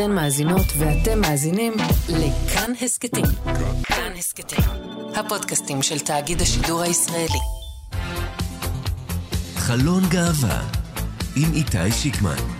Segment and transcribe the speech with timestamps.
[0.00, 1.72] אתן מאזינות ואתם מאזינים
[2.08, 3.24] לכאן הסכתים.
[3.84, 4.64] כאן הסכתים,
[5.14, 7.38] הפודקאסטים של תאגיד השידור הישראלי.
[9.56, 10.60] חלון גאווה
[11.36, 12.57] עם איתי שיקמן.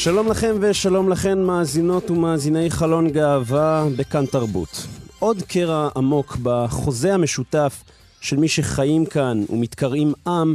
[0.00, 4.86] שלום לכם ושלום לכן מאזינות ומאזיני חלון גאווה בכאן תרבות.
[5.18, 7.84] עוד קרע עמוק בחוזה המשותף
[8.20, 10.54] של מי שחיים כאן ומתקראים עם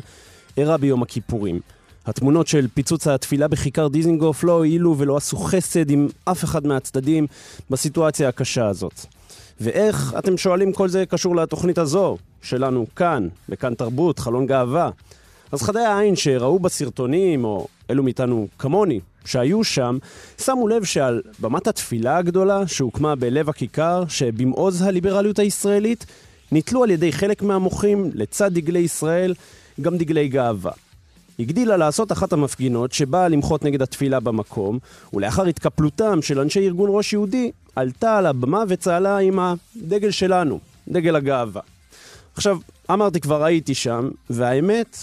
[0.58, 1.60] אירע ביום הכיפורים.
[2.06, 7.28] התמונות של פיצוץ התפילה בכיכר דיזינגוף לא הועילו ולא עשו חסד עם אף אחד מהצדדים
[7.70, 9.06] בסיטואציה הקשה הזאת.
[9.62, 14.90] ואיך, אתם שואלים, כל זה קשור לתוכנית הזו, שלנו כאן, בכאן תרבות, חלון גאווה.
[15.52, 19.98] אז חדי העין שראו בסרטונים, או אלו מאיתנו כמוני, שהיו שם,
[20.42, 26.06] שמו לב שעל במת התפילה הגדולה שהוקמה בלב הכיכר, שבמעוז הליברליות הישראלית,
[26.52, 29.34] ניתלו על ידי חלק מהמוחים לצד דגלי ישראל
[29.82, 30.72] גם דגלי גאווה.
[31.40, 34.80] הגדילה לעשות אחת המפגינות שבאה למחות נגד התפילה במקום,
[35.14, 41.16] ולאחר התקפלותם של אנשי ארגון ראש יהודי, עלתה על הבמה וצהלה עם הדגל שלנו, דגל
[41.16, 41.62] הגאווה.
[42.36, 42.58] עכשיו,
[42.92, 44.98] אמרתי כבר הייתי שם, והאמת,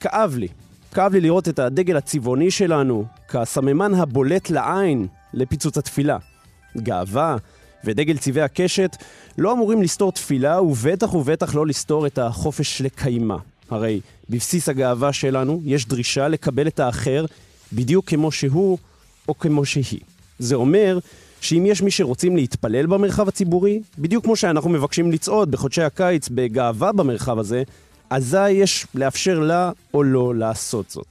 [0.00, 0.48] כאב לי.
[0.94, 6.18] כאב לי לראות את הדגל הצבעוני שלנו כסממן הבולט לעין לפיצוץ התפילה.
[6.76, 7.36] גאווה
[7.84, 8.96] ודגל צבעי הקשת
[9.38, 13.36] לא אמורים לסתור תפילה, ובטח ובטח לא לסתור את החופש לקיימה.
[13.70, 17.24] הרי בבסיס הגאווה שלנו יש דרישה לקבל את האחר
[17.72, 18.78] בדיוק כמו שהוא
[19.28, 20.00] או כמו שהיא.
[20.38, 20.98] זה אומר
[21.40, 26.92] שאם יש מי שרוצים להתפלל במרחב הציבורי, בדיוק כמו שאנחנו מבקשים לצעוד בחודשי הקיץ בגאווה
[26.92, 27.62] במרחב הזה,
[28.10, 31.06] אזי יש לאפשר לה או לא לעשות זאת.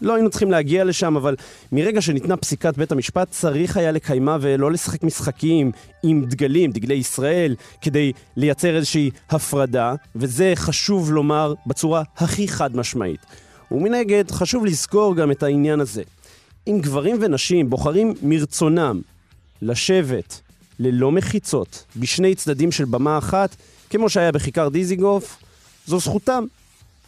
[0.00, 1.36] לא היינו צריכים להגיע לשם, אבל
[1.72, 7.54] מרגע שניתנה פסיקת בית המשפט, צריך היה לקיימה ולא לשחק משחקים עם דגלים, דגלי ישראל,
[7.80, 13.20] כדי לייצר איזושהי הפרדה, וזה חשוב לומר בצורה הכי חד משמעית.
[13.70, 16.02] ומנגד, חשוב לזכור גם את העניין הזה.
[16.66, 19.00] אם גברים ונשים בוחרים מרצונם
[19.62, 20.40] לשבת
[20.78, 23.56] ללא מחיצות בשני צדדים של במה אחת,
[23.90, 25.43] כמו שהיה בכיכר דיזיגוף,
[25.86, 26.44] זו זכותם.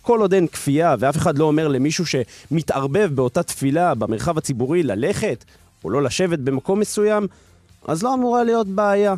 [0.03, 5.45] כל עוד אין כפייה ואף אחד לא אומר למישהו שמתערבב באותה תפילה במרחב הציבורי ללכת
[5.85, 7.27] או לא לשבת במקום מסוים,
[7.89, 9.15] אז לא אמורה להיות בעיה.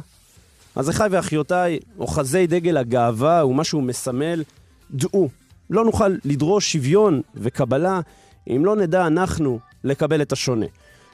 [0.76, 4.42] אז אחיי ואחיותיי, אוחזי דגל הגאווה ומה שהוא מסמל,
[4.90, 5.28] דעו,
[5.70, 8.00] לא נוכל לדרוש שוויון וקבלה
[8.48, 10.66] אם לא נדע אנחנו לקבל את השונה.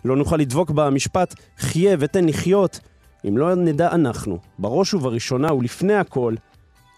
[0.05, 2.81] לא נוכל לדבוק במשפט חיה ותן לחיות
[3.29, 6.35] אם לא נדע אנחנו, בראש ובראשונה ולפני הכל,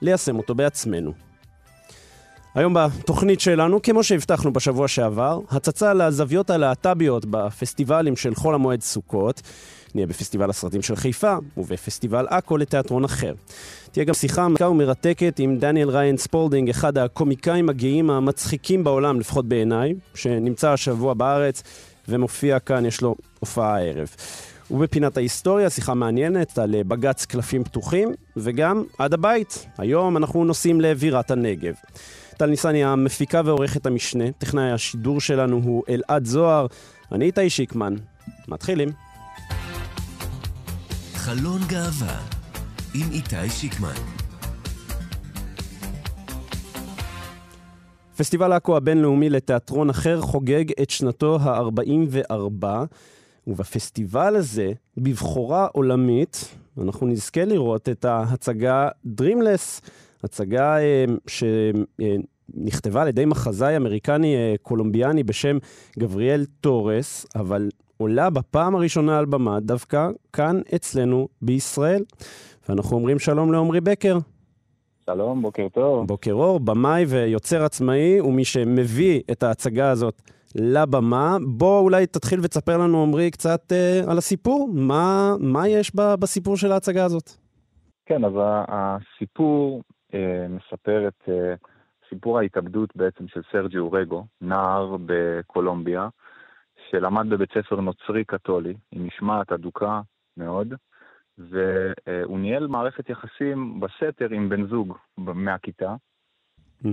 [0.02, 1.25] ליישם אותו בעצמנו.
[2.56, 9.42] היום בתוכנית שלנו, כמו שהבטחנו בשבוע שעבר, הצצה לזוויות הלהט"ביות בפסטיבלים של חול המועד סוכות.
[9.94, 13.34] נהיה בפסטיבל הסרטים של חיפה ובפסטיבל עכו לתיאטרון אחר.
[13.92, 19.46] תהיה גם שיחה עמקה ומרתקת עם דניאל ריין ספולדינג, אחד הקומיקאים הגאים המצחיקים בעולם, לפחות
[19.48, 21.62] בעיניי, שנמצא השבוע בארץ
[22.08, 24.08] ומופיע כאן, יש לו הופעה הערב.
[24.70, 29.66] ובפינת ההיסטוריה, שיחה מעניינת על בג"ץ קלפים פתוחים, וגם עד הבית.
[29.78, 31.74] היום אנחנו נוסעים לבירת הנגב.
[32.36, 36.66] טל ניסני המפיקה ועורכת המשנה, טכנאי השידור שלנו הוא אלעד זוהר,
[37.12, 37.94] אני איתי שיקמן.
[38.48, 38.88] מתחילים.
[41.14, 42.18] חלון גאווה
[42.94, 43.94] עם איתי שיקמן.
[48.16, 52.66] פסטיבל עכו הבינלאומי לתיאטרון אחר חוגג את שנתו ה-44,
[53.46, 58.88] ובפסטיבל הזה, בבכורה עולמית, אנחנו נזכה לראות את ההצגה
[59.20, 59.88] Dreamless
[60.24, 65.58] הצגה אה, שנכתבה על ידי מחזאי אמריקני אה, קולומביאני בשם
[65.98, 72.02] גבריאל טורס, אבל עולה בפעם הראשונה על במה דווקא כאן אצלנו בישראל.
[72.68, 74.18] ואנחנו אומרים שלום לעמרי בקר.
[75.06, 76.06] שלום, בוקר טוב.
[76.06, 80.22] בוקר אור, במאי ויוצר עצמאי, ומי שמביא את ההצגה הזאת
[80.54, 81.36] לבמה.
[81.46, 84.68] בוא אולי תתחיל ותספר לנו, עמרי, קצת אה, על הסיפור.
[84.74, 87.30] מה, מה יש ב, בסיפור של ההצגה הזאת?
[88.06, 88.32] כן, אז
[88.68, 89.95] הסיפור אה,
[90.48, 91.54] מספר את אה,
[92.08, 96.08] סיפור ההתאבדות בעצם של סרג'י אורגו, נער בקולומביה,
[96.90, 100.00] שלמד בבית ספר נוצרי קתולי, עם משמעת אדוקה
[100.36, 100.74] מאוד,
[101.38, 105.94] והוא ניהל מערכת יחסים בסתר עם בן זוג מהכיתה,
[106.84, 106.88] mm-hmm.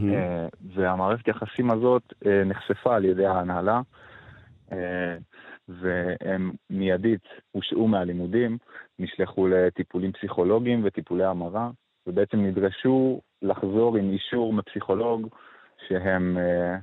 [0.75, 2.13] והמערכת יחסים הזאת
[2.45, 3.81] נחשפה על ידי ההנהלה,
[5.67, 8.57] והם מיידית הושעו מהלימודים,
[8.99, 11.69] נשלחו לטיפולים פסיכולוגיים וטיפולי המרה,
[12.07, 15.27] ובעצם נדרשו לחזור עם אישור מפסיכולוג
[15.87, 16.77] שהם, אה,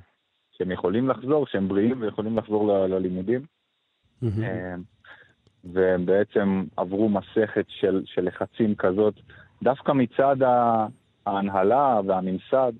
[0.50, 3.40] שהם יכולים לחזור, שהם בריאים ויכולים לחזור ל, ללימודים.
[4.42, 4.74] אה,
[5.64, 9.14] והם בעצם עברו מסכת של, של לחצים כזאת,
[9.62, 10.36] דווקא מצד
[11.26, 12.72] ההנהלה והממסד,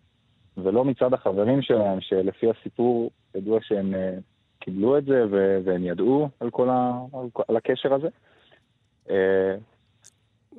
[0.56, 4.18] ולא מצד החברים שלהם, שלפי הסיפור ידוע שהם אה,
[4.60, 5.24] קיבלו את זה
[5.64, 6.92] והם ידעו על כל ה,
[7.48, 8.08] על הקשר הזה.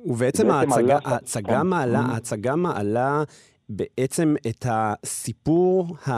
[0.04, 1.66] ובעצם ההצגה, ההצגה, כן.
[1.66, 2.12] מעלה, mm-hmm.
[2.12, 3.22] ההצגה מעלה
[3.68, 6.12] בעצם את הסיפור ה,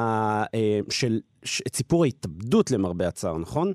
[0.55, 3.73] אה, של, את סיפור ההתאבדות למרבה הצער, נכון?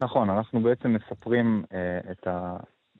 [0.00, 2.56] נכון, אנחנו בעצם מספרים uh, את, ה,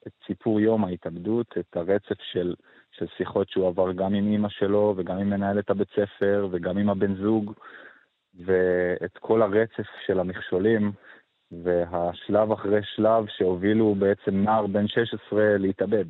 [0.06, 2.54] את סיפור יום ההתאבדות, את הרצף של,
[2.90, 6.90] של שיחות שהוא עבר גם עם אימא שלו וגם עם מנהלת הבית ספר וגם עם
[6.90, 7.52] הבן זוג,
[8.46, 10.92] ואת כל הרצף של המכשולים.
[11.52, 16.04] והשלב אחרי שלב שהובילו בעצם נער בן 16 להתאבד.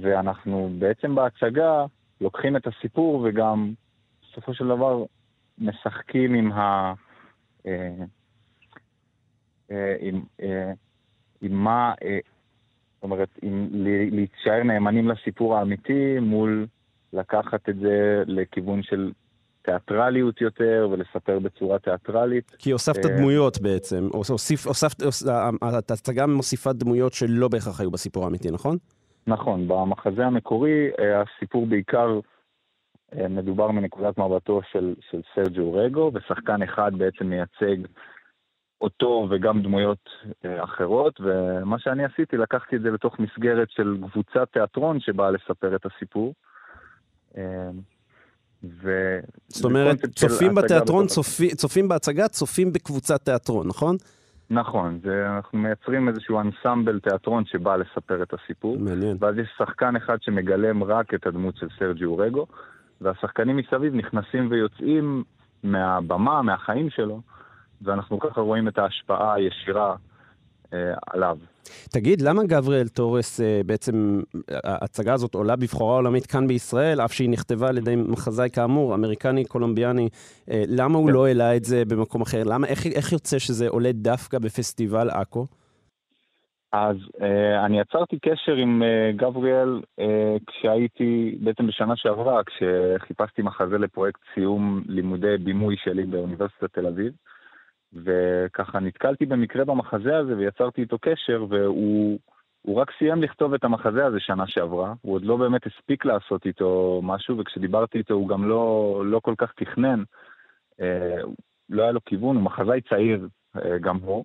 [0.00, 1.84] ואנחנו בעצם בהצגה
[2.20, 3.72] לוקחים את הסיפור וגם
[4.22, 5.04] בסופו של דבר
[5.58, 6.92] משחקים עם ה...
[7.66, 8.04] אה,
[9.70, 10.72] אה, עם, אה,
[11.40, 11.94] עם מה,
[12.94, 13.68] זאת אומרת, עם
[14.10, 16.66] להישאר נאמנים לסיפור האמיתי מול
[17.12, 19.12] לקחת את זה לכיוון של
[19.68, 22.56] תיאטרליות יותר ולספר בצורה תיאטרלית.
[22.58, 24.08] כי הוספת אה, דמויות בעצם,
[24.66, 25.02] הוספת,
[25.90, 28.76] ההצגה מוסיפה דמויות שלא בהכרח היו בסיפור האמיתי, נכון?
[29.26, 32.20] נכון, במחזה המקורי אה, הסיפור בעיקר
[33.14, 37.76] אה, מדובר מנקודת מבטו של, של סרג'ו רגו, ושחקן אחד בעצם מייצג
[38.80, 40.08] אותו וגם דמויות
[40.44, 45.86] אחרות, ומה שאני עשיתי, לקחתי את זה לתוך מסגרת של קבוצת תיאטרון שבאה לספר את
[45.86, 46.34] הסיפור.
[48.64, 49.18] ו...
[49.48, 53.96] זאת אומרת, צופים בתיאטרון, צופים, צופים בהצגה, צופים בקבוצת תיאטרון, נכון?
[54.50, 58.78] נכון, זה, אנחנו מייצרים איזשהו אנסמבל תיאטרון שבא לספר את הסיפור.
[58.78, 59.16] מעניין.
[59.20, 62.46] ואז יש שחקן אחד שמגלם רק את הדמות של סרג'י אורגו,
[63.00, 65.24] והשחקנים מסביב נכנסים ויוצאים
[65.62, 67.20] מהבמה, מהחיים שלו,
[67.82, 69.96] ואנחנו ככה רואים את ההשפעה הישירה
[71.06, 71.38] עליו.
[71.90, 74.20] תגיד, למה גבריאל תורס, אה, בעצם
[74.64, 79.44] ההצגה הזאת עולה בבחורה עולמית כאן בישראל, אף שהיא נכתבה על ידי מחזאי כאמור, אמריקני,
[79.44, 80.08] קולומביאני,
[80.50, 81.12] אה, למה הוא כן.
[81.12, 82.42] לא העלה את זה במקום אחר?
[82.44, 85.46] למה, איך, איך יוצא שזה עולה דווקא בפסטיבל עכו?
[86.72, 93.78] אז אה, אני יצרתי קשר עם אה, גבריאל אה, כשהייתי, בעצם בשנה שעברה, כשחיפשתי מחזה
[93.78, 97.12] לפרויקט סיום לימודי בימוי שלי באוניברסיטת תל אביב.
[97.92, 102.18] וככה נתקלתי במקרה במחזה הזה ויצרתי איתו קשר, והוא
[102.76, 107.00] רק סיים לכתוב את המחזה הזה שנה שעברה, הוא עוד לא באמת הספיק לעשות איתו
[107.04, 110.02] משהו, וכשדיברתי איתו הוא גם לא, לא כל כך תכנן,
[110.80, 111.20] אה,
[111.70, 114.24] לא היה לו כיוון, הוא מחזאי צעיר אה, גם הוא,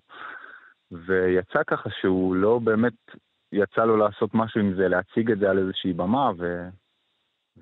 [0.92, 2.94] ויצא ככה שהוא לא באמת
[3.52, 6.68] יצא לו לעשות משהו עם זה, להציג את זה על איזושהי במה, ו...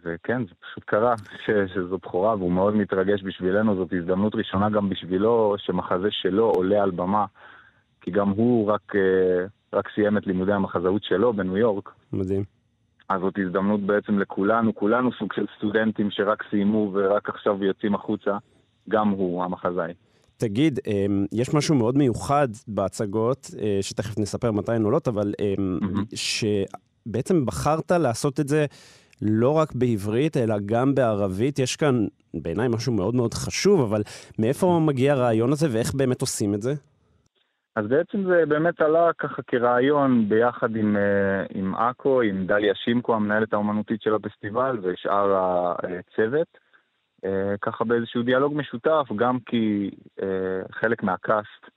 [0.04, 1.14] וכן, זה פשוט קרה
[1.46, 6.82] ש, שזו בכורה, והוא מאוד מתרגש בשבילנו, זאת הזדמנות ראשונה גם בשבילו שמחזה שלו עולה
[6.82, 7.26] על במה,
[8.00, 11.90] כי גם הוא רק, אה, רק סיים את לימודי המחזאות שלו בניו יורק.
[12.12, 12.44] מדהים.
[13.08, 18.38] אז זאת הזדמנות בעצם לכולנו, כולנו סוג של סטודנטים שרק סיימו ורק עכשיו יוצאים החוצה,
[18.88, 19.92] גם הוא המחזאי.
[20.36, 26.16] תגיד, אמ, יש משהו מאוד מיוחד בהצגות, אה, שתכף נספר מתי הן עולות, אבל mm-hmm.
[26.16, 28.66] שבעצם בחרת לעשות את זה
[29.22, 31.58] לא רק בעברית, אלא גם בערבית.
[31.58, 34.02] יש כאן בעיניי משהו מאוד מאוד חשוב, אבל
[34.38, 36.72] מאיפה מגיע הרעיון הזה ואיך באמת עושים את זה?
[37.76, 43.14] אז בעצם זה באמת עלה ככה כרעיון ביחד עם, אה, עם אקו, עם דליה שימקו,
[43.14, 46.58] המנהלת האומנותית של הפסטיבל, ושאר הצוות.
[47.24, 49.90] אה, ככה באיזשהו דיאלוג משותף, גם כי
[50.22, 51.70] אה, חלק מהקאסט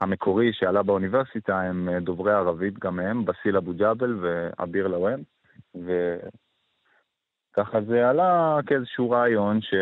[0.00, 5.20] המקורי שעלה באוניברסיטה הם דוברי ערבית, גם הם, בסיל אבו ג'אבל ואביר לאואן.
[7.56, 9.74] ככה זה עלה כאיזשהו רעיון ש...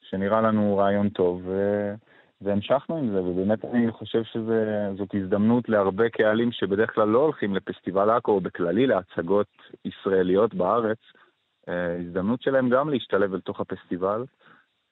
[0.00, 1.94] שנראה לנו רעיון טוב, ו...
[2.40, 8.10] והמשכנו עם זה, ובאמת אני חושב שזאת הזדמנות להרבה קהלים שבדרך כלל לא הולכים לפסטיבל
[8.10, 9.46] עכו, או בכללי להצגות
[9.84, 10.98] ישראליות בארץ,
[11.68, 14.24] אה, הזדמנות שלהם גם להשתלב אל תוך הפסטיבל,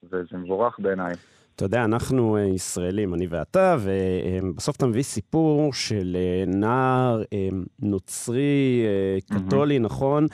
[0.02, 1.14] וזה מבורך בעיניי.
[1.56, 7.49] אתה יודע, אנחנו אה, ישראלים, אני ואתה, ובסוף אתה מביא סיפור של אה, נער אה,
[7.80, 8.82] נוצרי,
[9.30, 9.80] קתולי, mm-hmm.
[9.80, 10.26] נכון,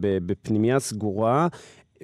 [0.00, 1.48] בפנימייה סגורה.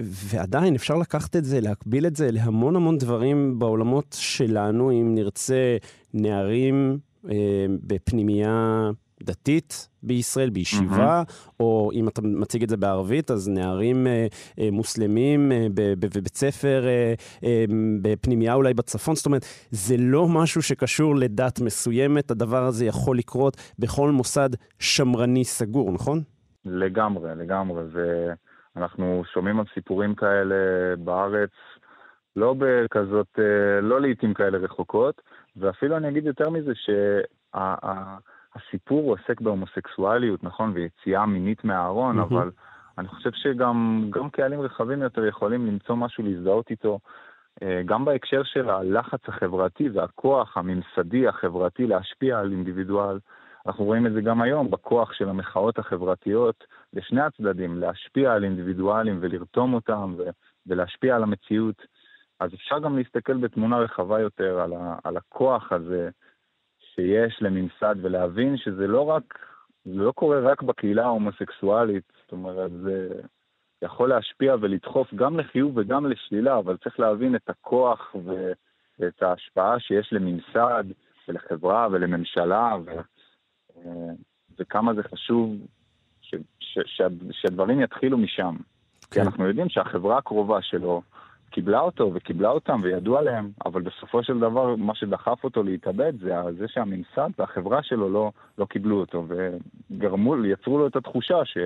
[0.01, 5.77] ועדיין אפשר לקחת את זה, להקביל את זה להמון המון דברים בעולמות שלנו, אם נרצה
[6.15, 6.99] נערים
[7.31, 8.91] אה, בפנימייה
[9.25, 11.51] דתית בישראל, בישיבה, mm-hmm.
[11.61, 14.27] או אם אתה מציג את זה בערבית, אז נערים אה,
[14.59, 17.15] אה, מוסלמים אה, בבית ספר, אה,
[17.45, 17.65] אה,
[18.03, 23.57] בפנימייה אולי בצפון, זאת אומרת, זה לא משהו שקשור לדת מסוימת, הדבר הזה יכול לקרות
[23.79, 26.23] בכל מוסד שמרני סגור, נכון?
[26.65, 27.83] לגמרי, לגמרי.
[27.93, 28.31] ו...
[28.77, 30.57] אנחנו שומעים על סיפורים כאלה
[30.99, 31.51] בארץ,
[32.37, 35.23] לא בכזאת, אה, לא לעיתים כאלה רחוקות,
[35.57, 36.73] ואפילו אני אגיד יותר מזה,
[38.55, 42.23] שהסיפור עוסק בהומוסקסואליות, נכון, ויציאה מינית מהארון, mm-hmm.
[42.23, 42.51] אבל
[42.99, 46.99] אני חושב שגם קהלים רחבים יותר יכולים למצוא משהו להזדהות איתו.
[47.63, 53.19] אה, גם בהקשר של הלחץ החברתי והכוח הממסדי החברתי להשפיע על אינדיבידואל,
[53.67, 59.19] אנחנו רואים את זה גם היום בכוח של המחאות החברתיות לשני הצדדים, להשפיע על אינדיבידואלים
[59.21, 60.31] ולרתום אותם ו-
[60.67, 61.83] ולהשפיע על המציאות.
[62.41, 66.11] אז אפשר גם להסתכל בתמונה רחבה יותר על, ה- על הכוח הזה
[66.95, 69.39] שיש לממסד ולהבין שזה לא רק,
[69.85, 73.09] זה לא קורה רק בקהילה ההומוסקסואלית, זאת אומרת, זה
[73.83, 78.17] יכול להשפיע ולדחוף גם לחיוב וגם לשלילה, אבל צריך להבין את הכוח
[78.99, 80.85] ואת ההשפעה שיש לממסד
[81.29, 82.91] ולחברה ולממשלה, ו...
[84.59, 85.57] וכמה זה חשוב
[86.23, 88.57] ש, ש, ש, שהדברים יתחילו משם.
[88.57, 89.11] כן.
[89.11, 91.03] כי אנחנו יודעים שהחברה הקרובה שלו
[91.55, 96.35] קיבלה אותו וקיבלה אותם וידעו עליהם, אבל בסופו של דבר מה שדחף אותו להתאבד זה
[96.59, 101.59] זה שהממסד והחברה שלו לא, לא קיבלו אותו וגרמו, יצרו לו את התחושה ש...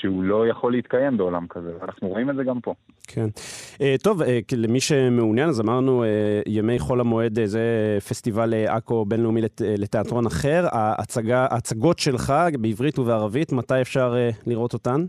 [0.00, 2.74] שהוא לא יכול להתקיים בעולם כזה, ואנחנו רואים את זה גם פה.
[3.06, 3.26] כן.
[3.74, 4.26] Uh, טוב, uh,
[4.56, 6.06] למי שמעוניין, אז אמרנו, uh,
[6.46, 10.66] ימי חול המועד זה פסטיבל עכו בינלאומי לת, לתיאטרון אחר.
[10.72, 14.14] ההצגה, ההצגות שלך בעברית ובערבית, מתי אפשר
[14.46, 15.04] לראות אותן?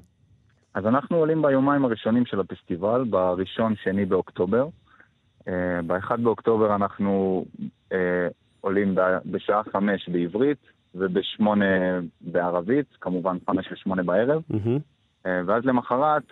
[0.74, 4.68] אז אנחנו עולים ביומיים הראשונים של הפסטיבל, בראשון, שני באוקטובר.
[5.40, 5.52] Uh,
[5.88, 7.46] ב-1 באוקטובר אנחנו
[7.90, 7.94] uh,
[8.62, 8.96] עולים
[9.26, 10.58] בשעה חמש בעברית,
[10.96, 11.66] ובשמונה
[12.22, 14.42] בערבית, כמובן חמש ושמונה בערב.
[14.52, 15.28] Mm-hmm.
[15.46, 16.24] ואז למחרת,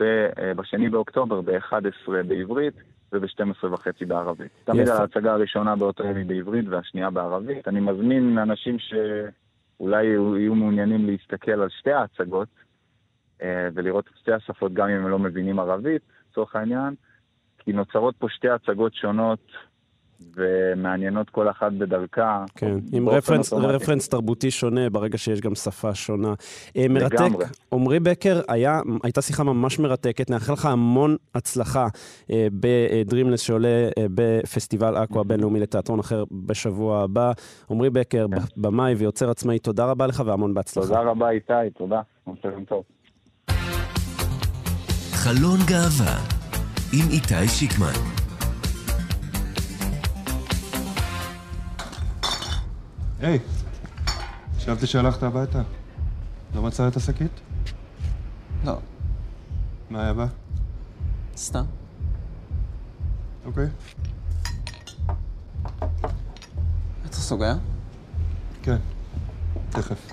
[0.00, 2.74] אה, בשני באוקטובר, ב-11 בעברית
[3.12, 4.50] וב-12 וחצי בערבית.
[4.64, 7.68] תמיד על ההצגה הראשונה באותו ימי בעברית והשנייה בערבית.
[7.68, 12.61] אני מזמין אנשים שאולי יהיו מעוניינים להסתכל על שתי ההצגות אה,
[13.74, 16.94] ולראות את שתי השפות גם אם הם לא מבינים ערבית, לצורך העניין,
[17.58, 19.52] כי נוצרות פה שתי הצגות שונות
[20.36, 22.44] ומעניינות כל אחת בדרכה.
[22.56, 26.34] כן, עם רפרנס, רפרנס תרבותי שונה ברגע שיש גם שפה שונה.
[26.76, 27.44] אה, מרתק, לגמרי.
[27.72, 31.86] עמרי בקר, היה, הייתה שיחה ממש מרתקת, נאחל לך המון הצלחה
[32.30, 37.32] אה, בדרימלס שעולה אה, בפסטיבל עכו הבינלאומי לתיאטרון אחר בשבוע הבא.
[37.70, 38.36] עמרי בקר, כן.
[38.56, 40.86] במאי ויוצר עצמאי, תודה רבה לך והמון בהצלחה.
[40.86, 42.00] תודה רבה איתי, תודה.
[45.22, 46.18] חלון גאווה
[46.92, 47.92] עם איתי שיקמן
[53.20, 53.38] היי,
[54.56, 55.62] חשבתי שהלכת הביתה.
[56.54, 57.40] לא מצא את השקית?
[58.64, 58.78] לא.
[59.90, 60.26] מה היה בה?
[61.36, 61.64] סתם.
[63.44, 63.66] אוקיי.
[67.06, 67.54] אתה סוגר?
[68.62, 68.78] כן,
[69.70, 70.12] תכף.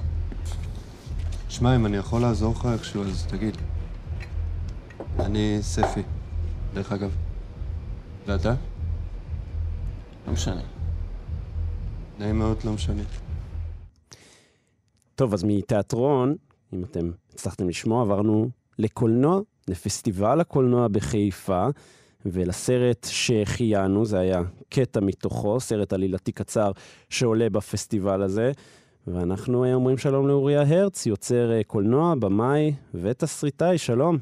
[1.49, 3.57] שמע, אם אני יכול לעזור לך איכשהו, אז תגיד.
[5.19, 6.01] אני ספי,
[6.73, 7.15] דרך אגב.
[8.25, 8.55] ואתה?
[10.27, 10.61] לא משנה.
[12.19, 13.03] נעים מאוד, לא משנה.
[15.15, 16.35] טוב, אז מתיאטרון,
[16.73, 21.67] אם אתם הצלחתם לשמוע, עברנו לקולנוע, לפסטיבל הקולנוע בחיפה,
[22.25, 26.71] ולסרט שהחיינו, זה היה קטע מתוכו, סרט עלילתי קצר
[27.09, 28.51] שעולה בפסטיבל הזה.
[29.07, 34.17] ואנחנו אומרים שלום לאוריה הרץ, יוצר אה, קולנוע, במאי ותסריטאי, שלום.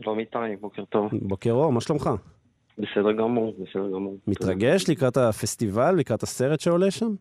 [0.00, 1.10] שלום איתי, בוקר טוב.
[1.22, 2.10] בוקר אור, מה שלומך?
[2.78, 4.16] בסדר גמור, בסדר גמור.
[4.26, 7.14] מתרגש לקראת הפסטיבל, לקראת הסרט שעולה שם?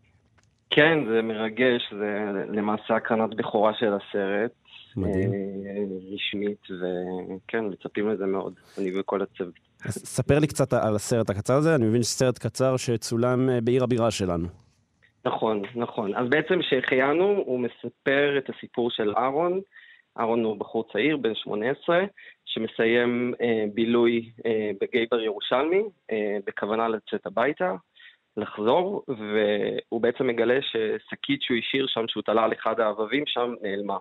[0.69, 4.51] כן, זה מרגש, זה למעשה הקרנת בכורה של הסרט.
[4.97, 5.33] מדהים.
[5.33, 9.53] אה, רשמית, וכן, מצפים לזה מאוד, אני וכל הצוות.
[9.89, 14.11] ספר לי קצת על הסרט הקצר הזה, אני מבין שסרט קצר שצולם אה, בעיר הבירה
[14.11, 14.47] שלנו.
[15.25, 16.15] נכון, נכון.
[16.15, 19.61] אז בעצם שהחיינו, הוא מספר את הסיפור של אהרון.
[20.19, 21.99] אהרון הוא בחור צעיר, בן 18,
[22.45, 27.75] שמסיים אה, בילוי אה, בגייבר ירושלמי, אה, בכוונה לצאת הביתה,
[28.37, 33.97] לחזור, והוא בעצם מגלה ששקית שהוא השאיר שם, שהוא תלה על אחד העבבים שם, נעלמה.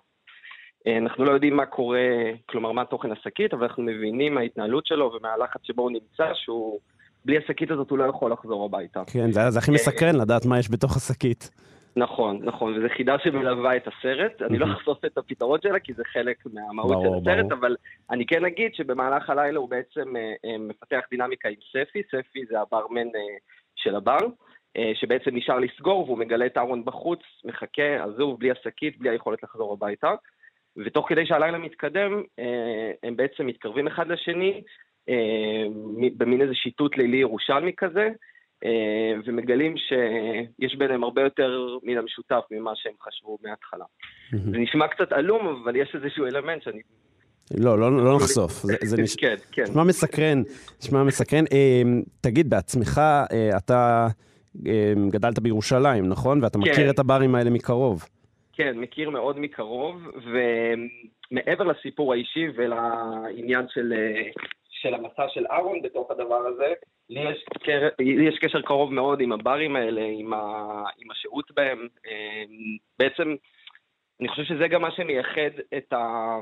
[0.87, 2.09] אה, אנחנו לא יודעים מה קורה,
[2.47, 6.81] כלומר מה תוכן השקית, אבל אנחנו מבינים מההתנהלות שלו ומהלחץ שבו הוא נמצא, שהוא...
[7.25, 9.02] בלי השקית הזאת הוא לא יכול לחזור הביתה.
[9.12, 11.50] כן, זה, זה הכי מסקרן לדעת מה יש בתוך השקית.
[11.97, 14.42] נכון, נכון, וזו חידה שמלווה את הסרט.
[14.42, 17.52] אני לא אחשוף את הפתרון שלה, כי זה חלק מהמהות של הסרט.
[17.52, 17.76] אבל
[18.11, 22.61] אני כן אגיד שבמהלך הלילה הוא בעצם אה, אה, מפתח דינמיקה עם ספי, ספי זה
[22.61, 23.37] הברמן אה,
[23.76, 24.18] של הבר,
[24.94, 29.73] שבעצם נשאר לסגור, והוא מגלה את אהרון בחוץ, מחכה, עזוב, בלי השקית, בלי היכולת לחזור
[29.73, 30.14] הביתה.
[30.76, 32.23] ותוך כדי שהלילה מתקדם,
[33.02, 34.62] הם בעצם מתקרבים אחד לשני,
[36.16, 38.09] במין איזה שיטוט לילי ירושלמי כזה,
[39.26, 43.85] ומגלים שיש ביניהם הרבה יותר מן המשותף ממה שהם חשבו מההתחלה.
[44.33, 46.81] זה נשמע קצת עלום, אבל יש איזשהו אלמנט שאני
[47.59, 48.52] לא, לא, לא נחשוף.
[48.52, 49.17] זה, זה נש...
[49.17, 49.62] כן, כן.
[49.62, 50.43] נשמע מסקרן,
[50.83, 51.45] נשמע מסקרן.
[51.52, 51.83] אה,
[52.21, 52.99] תגיד, בעצמך,
[53.33, 54.07] אה, אתה
[54.67, 56.43] אה, גדלת בירושלים, נכון?
[56.45, 56.71] ואתה כן.
[56.71, 58.05] מכיר את הברים האלה מקרוב.
[58.52, 60.02] כן, מכיר מאוד מקרוב,
[61.31, 64.31] ומעבר לסיפור האישי ולעניין של, אה,
[64.82, 66.72] של המסע של אהרון בתוך הדבר הזה,
[67.10, 67.88] לי יש, קר...
[67.99, 70.38] לי יש קשר קרוב מאוד עם הברים האלה, עם, ה...
[70.99, 71.88] עם השהות בהם.
[72.06, 72.44] אה,
[72.99, 73.34] בעצם,
[74.20, 76.38] אני חושב שזה גם מה שמייחד את ה...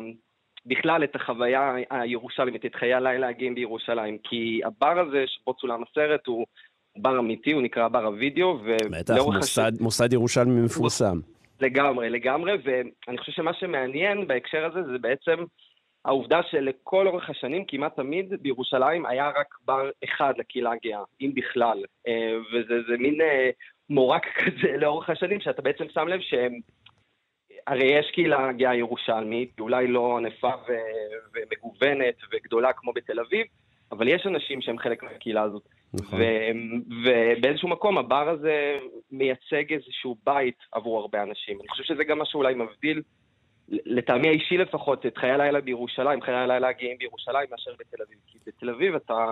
[0.66, 4.18] בכלל את החוויה הירושלמית, את חיי הלילה הגאים בירושלים.
[4.24, 6.46] כי הבר הזה שבו צולם הסרט הוא
[6.96, 8.58] בר אמיתי, הוא נקרא בר הוידאו,
[8.90, 9.80] בטח, מוסד, הש...
[9.80, 11.20] מוסד ירושלמי מפורסם.
[11.60, 15.44] לגמרי, לגמרי, ואני חושב שמה שמעניין בהקשר הזה זה בעצם
[16.04, 21.84] העובדה שלכל אורך השנים, כמעט תמיד בירושלים היה רק בר אחד לקהילה הגאה, אם בכלל.
[22.52, 23.18] וזה מין
[23.90, 26.52] מורק כזה לאורך השנים, שאתה בעצם שם לב שהם...
[27.66, 33.46] הרי יש קהילה גאה ירושלמית, אולי לא ענפה ו- ומגוונת וגדולה כמו בתל אביב,
[33.92, 35.62] אבל יש אנשים שהם חלק מהקהילה הזאת.
[35.94, 36.20] נכון.
[36.20, 38.78] ו- ובאיזשהו מקום הבר הזה
[39.10, 41.58] מייצג איזשהו בית עבור הרבה אנשים.
[41.60, 43.02] אני חושב שזה גם מה שאולי מבדיל,
[43.68, 48.18] לטעמי האישי לפחות, את חיי הלילה בירושלים, חיי הלילה הגאים בירושלים מאשר בתל אביב.
[48.26, 49.26] כי בתל אביב אתה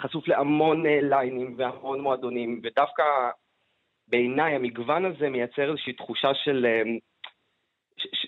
[0.00, 3.02] חשוף להמון ליינים והמון מועדונים, ודווקא
[4.08, 6.66] בעיניי המגוון הזה מייצר איזושהי תחושה של...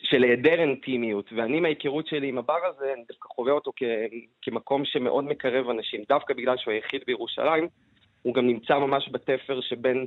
[0.03, 3.83] של היעדר אינטימיות, ואני מההיכרות שלי עם הבר הזה, אני דווקא חווה אותו כ,
[4.43, 7.69] כמקום שמאוד מקרב אנשים, דווקא בגלל שהוא היחיד בירושלים,
[8.23, 10.07] הוא גם נמצא ממש בתפר שבין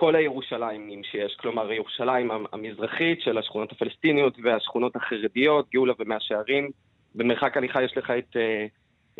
[0.00, 6.70] כל הירושלימים שיש, כלומר ירושלים המזרחית של השכונות הפלסטיניות והשכונות החרדיות, גאולה ומאה שערים,
[7.14, 8.36] במרחק הליכה יש לך את,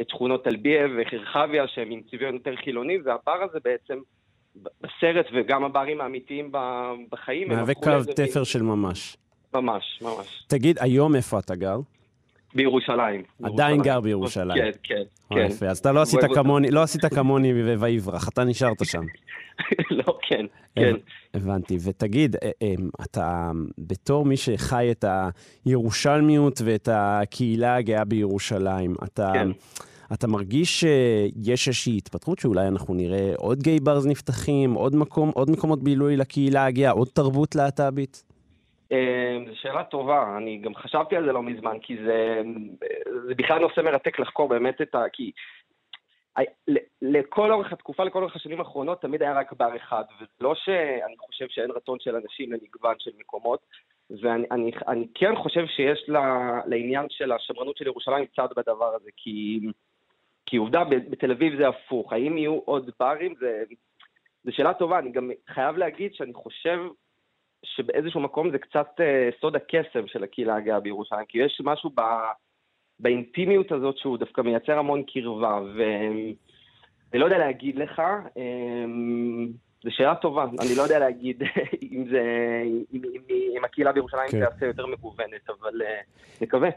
[0.00, 3.98] את שכונות טלביה וחרחביה שהם עם צביון יותר חילוני, והבר הזה בעצם
[4.56, 6.52] בסרט וגם הברים האמיתיים
[7.10, 9.16] בחיים, מהווה קו תפר של ממש.
[9.54, 10.44] ממש, ממש.
[10.48, 11.78] תגיד, היום איפה אתה גר?
[12.54, 13.22] בירושלים.
[13.42, 14.62] עדיין גר בירושלים.
[14.62, 15.02] כן, כן,
[15.34, 15.46] כן.
[15.46, 19.02] יפה, אז אתה לא עשית כמוני, לא עשית כמוני ויברח, אתה נשארת שם.
[20.06, 20.94] לא, כן, כן.
[21.34, 21.78] הבנתי.
[21.84, 22.36] ותגיד,
[23.02, 25.04] אתה בתור מי שחי את
[25.64, 29.30] הירושלמיות ואת הקהילה הגאה בירושלים, אתה...
[29.34, 29.48] כן.
[30.12, 35.50] אתה מרגיש שיש איזושהי התפתחות שאולי אנחנו נראה עוד גיי ברז נפתחים, עוד מקום, עוד
[35.50, 38.24] מקומות בילוי לקהילה הגאה, עוד תרבות להט"בית?
[39.46, 42.42] זו שאלה טובה, אני גם חשבתי על זה לא מזמן, כי זה,
[43.26, 45.04] זה בכלל נושא מרתק לחקור באמת את ה...
[45.12, 45.32] כי
[47.02, 50.04] לכל אורך התקופה, לכל אורך השנים האחרונות, תמיד היה רק בר אחד,
[50.40, 53.60] ולא שאני חושב שאין רצון של אנשים למגוון של מקומות,
[54.10, 59.10] ואני אני, אני כן חושב שיש לה, לעניין של השמרנות של ירושלים צד בדבר הזה,
[59.16, 59.60] כי,
[60.46, 63.34] כי עובדה, בתל אביב זה הפוך, האם יהיו עוד ברים?
[64.44, 66.78] זו שאלה טובה, אני גם חייב להגיד שאני חושב
[67.64, 72.00] שבאיזשהו מקום זה קצת uh, סוד הקסם של הקהילה הגאה בירושלים, כי יש משהו ב,
[73.00, 76.34] באינטימיות הזאת שהוא דווקא מייצר המון קרבה, ואני
[77.14, 79.50] לא יודע להגיד לך, um,
[79.84, 81.42] זו שאלה טובה, אני לא יודע להגיד
[81.92, 82.22] אם, זה,
[82.92, 83.20] אם, אם,
[83.58, 84.44] אם הקהילה בירושלים כן.
[84.44, 86.68] תעשה יותר מגוונת, אבל uh, נקווה.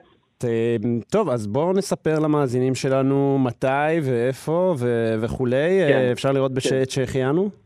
[1.12, 5.80] טוב, אז בואו נספר למאזינים שלנו מתי ואיפה ו- וכולי.
[5.88, 6.10] כן.
[6.12, 6.90] אפשר לראות בשעת כן.
[6.90, 7.63] שהחיינו?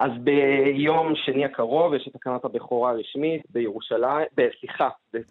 [0.00, 4.26] אז ביום שני הקרוב יש את תקנת הבכורה הרשמית בירושלים,
[4.60, 4.88] סליחה,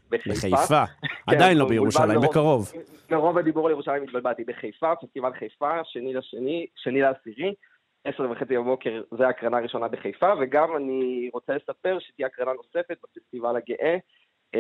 [0.09, 0.47] בחיפה.
[0.47, 0.83] בחיפה,
[1.31, 2.71] עדיין לא בירושלים, בקרוב.
[3.11, 7.53] מרוב הדיבור על ירושלים התבלבלתי, בחיפה, פסטיבל חיפה, שני לשני, שני לעשירי,
[8.03, 13.55] עשר וחצי בבוקר, זו ההקרנה הראשונה בחיפה, וגם אני רוצה לספר שתהיה הקרנה נוספת בפסטיבל
[13.55, 13.97] הגאה.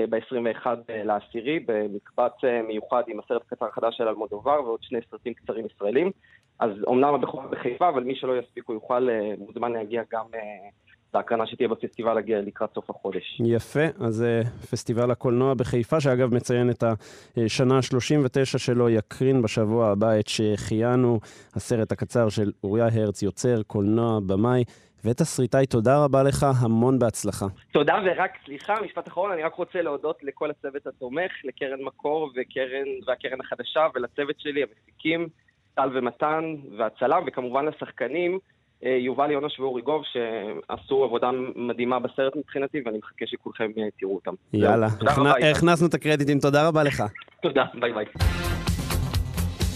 [0.09, 2.31] ב-21 לעשירי, במקבץ
[2.67, 6.11] מיוחד עם הסרט הקצר החדש של אלמודובר ועוד שני סרטים קצרים ישראלים.
[6.59, 10.25] אז אומנם הבכורה בחיפה, אבל מי שלא יספיק הוא יוכל, מוזמן להגיע גם
[11.13, 13.41] להקרנה שתהיה בפסטיבל הגאה לקראת סוף החודש.
[13.45, 14.25] יפה, אז
[14.71, 16.83] פסטיבל הקולנוע בחיפה, שאגב מציין את
[17.37, 21.19] השנה ה-39 שלו, יקרין בשבוע הבא את שהחיינו,
[21.55, 24.63] הסרט הקצר של אוריה הרץ, יוצר, קולנוע, במאי.
[25.05, 27.45] ותסריטאי, תודה רבה לך, המון בהצלחה.
[27.71, 32.87] תודה, ורק סליחה, משפט אחרון, אני רק רוצה להודות לכל הצוות התומך, לקרן מקור וקרן,
[33.07, 35.27] והקרן החדשה, ולצוות שלי, המפיקים,
[35.75, 38.39] טל ומתן, והצלם, וכמובן לשחקנים,
[38.81, 44.33] יובל יונש ואורי גוב, שעשו עבודה מדהימה בסרט מבחינתי, ואני מחכה שכולכם תראו אותם.
[44.53, 44.87] יאללה,
[45.51, 47.03] הכנסנו את הקרדיטים, תודה רבה לך.
[47.41, 48.05] תודה, ביי ביי.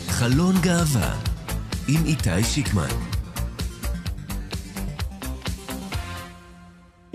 [0.09, 1.11] חלון גאווה
[1.87, 3.18] עם איתי שיקמן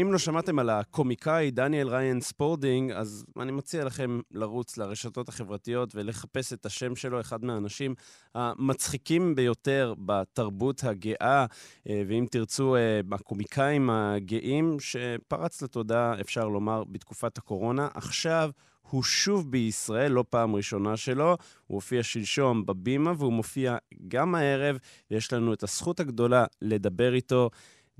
[0.00, 5.94] אם לא שמעתם על הקומיקאי דניאל ריין ספולדינג, אז אני מציע לכם לרוץ לרשתות החברתיות
[5.94, 7.94] ולחפש את השם שלו, אחד מהאנשים
[8.34, 11.46] המצחיקים ביותר בתרבות הגאה,
[11.88, 17.88] אה, ואם תרצו, אה, הקומיקאים הגאים שפרץ לתודעה, אפשר לומר, בתקופת הקורונה.
[17.94, 18.50] עכשיו
[18.90, 21.36] הוא שוב בישראל, לא פעם ראשונה שלו.
[21.66, 23.76] הוא הופיע שלשום בבימה, והוא מופיע
[24.08, 24.78] גם הערב.
[25.10, 27.50] יש לנו את הזכות הגדולה לדבר איתו.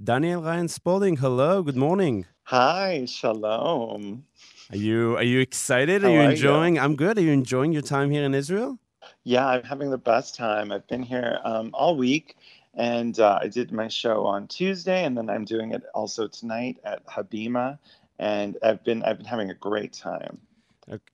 [0.03, 2.27] Daniel Ryan Spalding, hello, good morning.
[2.45, 4.25] Hi, shalom.
[4.71, 6.03] Are you are you excited?
[6.03, 6.31] How are you are you?
[6.31, 6.79] enjoying?
[6.81, 7.17] I'm good.
[7.17, 8.79] Are you enjoying your time here in Israel?
[9.23, 10.73] Yeah, I'm having the best time.
[10.73, 12.37] I've been here um, all week,
[12.75, 16.79] and uh, I did my show on Tuesday, and then I'm doing it also tonight
[16.85, 17.79] at Habima,
[18.19, 20.39] and I've been I've been having a great time.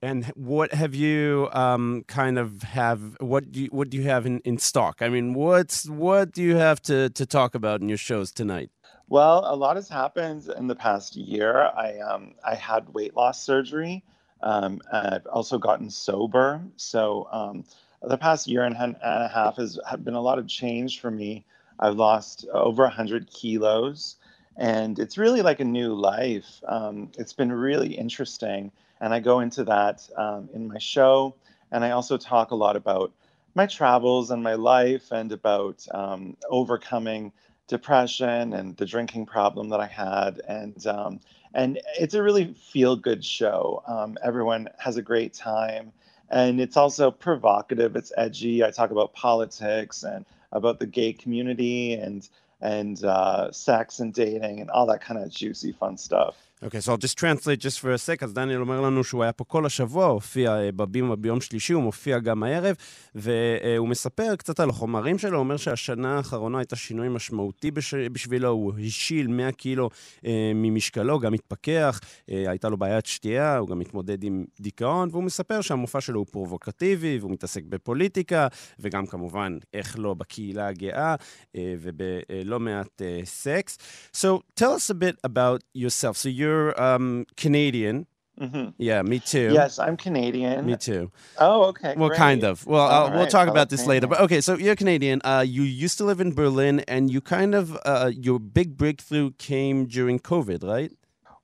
[0.02, 4.26] And what have you um, kind of have what do you, what do you have
[4.26, 5.00] in, in stock?
[5.00, 8.70] I mean, what's what do you have to, to talk about in your shows tonight?
[9.09, 11.70] Well, a lot has happened in the past year.
[11.76, 14.04] I um, I had weight loss surgery.
[14.42, 16.62] Um, I've also gotten sober.
[16.76, 17.64] So um,
[18.02, 21.44] the past year and a half has been a lot of change for me.
[21.78, 24.16] I've lost over 100 kilos,
[24.56, 26.62] and it's really like a new life.
[26.66, 31.34] Um, it's been really interesting, and I go into that um, in my show,
[31.72, 33.12] and I also talk a lot about
[33.54, 37.32] my travels and my life, and about um, overcoming
[37.66, 41.20] depression and the drinking problem that I had, and um,
[41.54, 43.82] and it's a really feel good show.
[43.86, 45.92] Um, everyone has a great time,
[46.28, 47.96] and it's also provocative.
[47.96, 48.64] It's edgy.
[48.64, 52.28] I talk about politics and about the gay community and
[52.60, 56.49] and uh, sex and dating and all that kind of juicy fun stuff.
[56.66, 58.23] Okay, so I'll just translate just for a sec.
[58.25, 61.83] אז דניאל אומר לנו שהוא היה פה כל השבוע, הופיע אה, בבימה ביום שלישי, הוא
[61.83, 62.77] מופיע גם הערב,
[63.14, 67.94] והוא מספר קצת על החומרים שלו, הוא אומר שהשנה האחרונה הייתה שינוי משמעותי בש...
[67.94, 69.90] בשבילו, הוא השיל 100 קילו
[70.27, 75.25] אה, ממשקלו, גם התפכח, אה, הייתה לו בעיית שתייה, הוא גם מתמודד עם דיכאון, והוא
[75.25, 78.46] מספר שהמופע שלו הוא פרובוקטיבי, והוא מתעסק בפוליטיקה,
[78.81, 81.14] וגם כמובן, איך לא, בקהילה הגאה,
[81.57, 83.79] אה, ובלא מעט סקס.
[84.12, 84.29] So
[84.61, 86.16] tell us a bit about yourself.
[86.16, 86.49] So you're
[86.80, 88.06] um, Canadian.
[88.38, 89.50] hmm Yeah, me too.
[89.52, 90.66] Yes, I'm Canadian.
[90.66, 91.10] Me too.
[91.38, 91.94] Oh, okay.
[91.96, 92.18] Well, great.
[92.18, 92.66] kind of.
[92.66, 94.06] Well, uh, we'll talk about this later.
[94.06, 95.20] But okay, so you're Canadian.
[95.24, 99.32] Uh, you used to live in Berlin, and you kind of uh, your big breakthrough
[99.38, 100.92] came during COVID, right?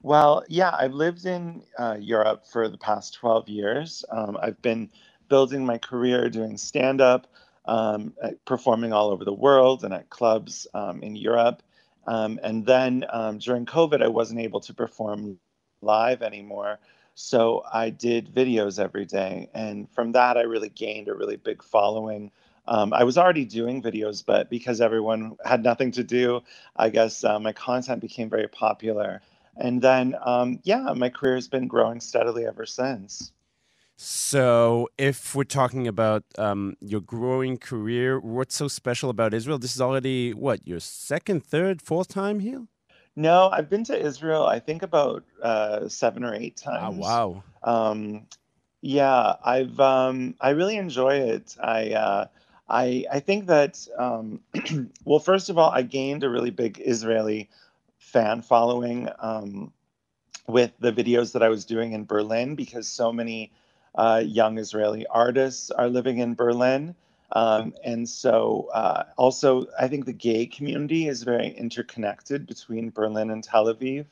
[0.03, 4.05] Well, yeah, I've lived in uh, Europe for the past 12 years.
[4.11, 4.91] Um, I've been
[5.29, 7.27] building my career doing stand up,
[7.65, 8.15] um,
[8.45, 11.63] performing all over the world and at clubs um, in Europe.
[12.07, 15.39] Um, and then um, during COVID, I wasn't able to perform
[15.83, 16.79] live anymore.
[17.15, 19.49] So I did videos every day.
[19.55, 22.31] And from that, I really gained a really big following.
[22.69, 26.43] Um, I was already doing videos, but because everyone had nothing to do,
[26.77, 29.23] I guess uh, my content became very popular.
[29.57, 33.33] And then, um, yeah, my career has been growing steadily ever since.
[33.99, 39.59] So, if we're talking about um, your growing career, what's so special about Israel?
[39.59, 42.67] This is already what your second, third, fourth time here.
[43.17, 46.99] No, I've been to Israel, I think about uh, seven or eight Ah, times.
[47.01, 47.43] wow.
[47.63, 48.27] Um,
[48.83, 51.57] yeah, I've um, I really enjoy it.
[51.63, 52.27] I uh,
[52.69, 54.41] I I think that um,
[55.07, 57.49] well, first of all, I gained a really big Israeli
[57.99, 59.73] fan following um,
[60.47, 63.51] with the videos that I was doing in Berlin because so many
[63.97, 66.95] uh, young Israeli artists are living in Berlin.
[67.33, 73.31] Um, and so, uh, also, I think the gay community is very interconnected between Berlin
[73.31, 74.07] and Tel Aviv,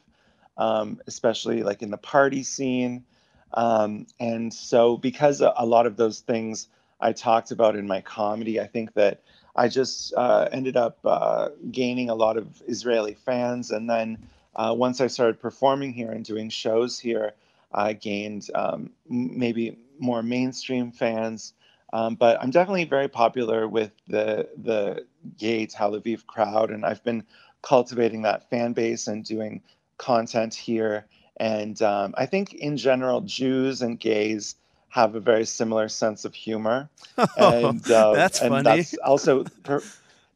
[0.59, 3.05] um, especially like in the party scene.
[3.53, 6.67] Um, and so, because a, lot of those things
[7.01, 9.21] I talked about in my comedy, I think that
[9.55, 13.71] I just uh, ended up uh, gaining a lot of Israeli fans.
[13.71, 14.19] And then
[14.57, 17.35] uh, once I started performing here and doing shows here,
[17.75, 21.53] I gained um, maybe more mainstream fans.
[21.93, 25.07] Um, but I'm definitely very popular with the the
[25.39, 27.25] gay Tel Aviv crowd, and I've been
[27.63, 29.63] cultivating that fan base and doing
[29.99, 31.07] content here.
[31.37, 34.57] And um, I think in general, Jews and gays
[34.89, 36.89] have a very similar sense of humor,
[37.37, 38.65] and uh, That's and funny.
[38.65, 39.45] that's also.
[39.63, 39.83] Per-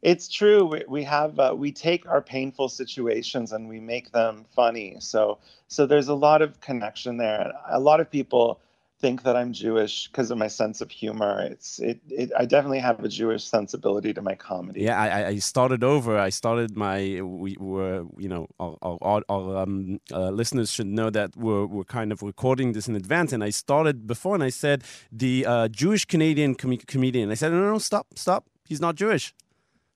[0.01, 0.65] it's true.
[0.65, 4.97] We, we have uh, we take our painful situations and we make them funny.
[4.99, 7.51] So so there's a lot of connection there.
[7.69, 8.59] A lot of people
[9.01, 11.41] think that I'm Jewish because of my sense of humor.
[11.41, 14.81] It's it, it I definitely have a Jewish sensibility to my comedy.
[14.81, 16.17] Yeah, I, I- started over.
[16.17, 17.21] I started my.
[17.21, 21.85] We were, you know, our, our, our um, uh, listeners should know that we're, we're
[21.85, 23.31] kind of recording this in advance.
[23.31, 27.31] And I started before, and I said the uh, Jewish Canadian com- comedian.
[27.31, 28.45] I said, no, no, no, stop, stop.
[28.67, 29.33] He's not Jewish.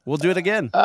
[0.05, 0.69] We'll do it again.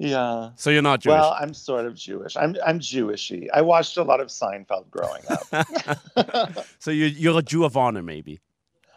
[0.00, 0.52] Yeah.
[0.56, 1.12] So you're not Jewish.
[1.12, 2.34] Well, I'm sort of Jewish.
[2.34, 3.48] I'm I'm Jewishy.
[3.52, 6.64] I watched a lot of Seinfeld growing up.
[6.78, 8.40] so you're you're a Jew of honor, maybe.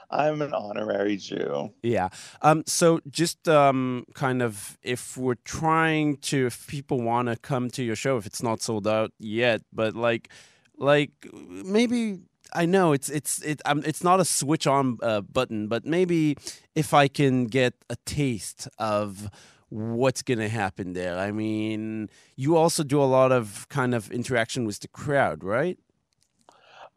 [0.10, 1.74] I'm an honorary Jew.
[1.82, 2.08] Yeah.
[2.42, 2.64] Um.
[2.68, 7.84] So just um, kind of if we're trying to, if people want to come to
[7.84, 10.30] your show, if it's not sold out yet, but like,
[10.78, 12.20] like maybe
[12.54, 16.38] I know it's it's it um, it's not a switch on uh, button, but maybe
[16.76, 19.30] if I can get a taste of
[19.70, 21.18] what's going to happen there.
[21.18, 25.80] I mean, you also do a lot of kind of interaction with the crowd, right?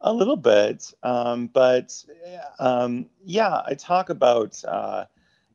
[0.01, 2.05] A little bit, um, but
[2.59, 5.05] um, yeah, I talk about uh,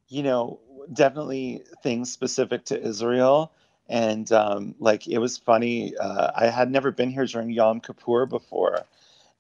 [0.08, 0.58] you know
[0.92, 3.52] definitely things specific to Israel.
[3.88, 8.26] And um, like it was funny, uh, I had never been here during Yom Kippur
[8.26, 8.84] before,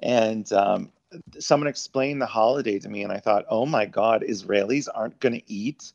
[0.02, 0.90] and um,
[1.38, 5.34] someone explained the holiday to me, and I thought, oh my God, Israelis aren't going
[5.34, 5.92] to eat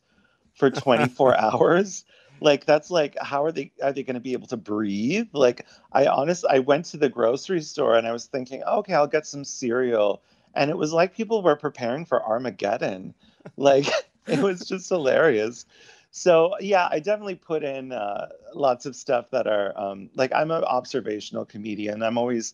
[0.55, 2.05] for 24 hours.
[2.39, 5.29] Like that's like how are they are they going to be able to breathe?
[5.33, 9.07] Like I honestly I went to the grocery store and I was thinking, okay, I'll
[9.07, 10.21] get some cereal,
[10.53, 13.13] and it was like people were preparing for Armageddon.
[13.55, 13.87] Like
[14.27, 15.65] it was just hilarious.
[16.11, 20.51] So yeah, I definitely put in uh, lots of stuff that are um, like I'm
[20.51, 22.03] an observational comedian.
[22.03, 22.53] I'm always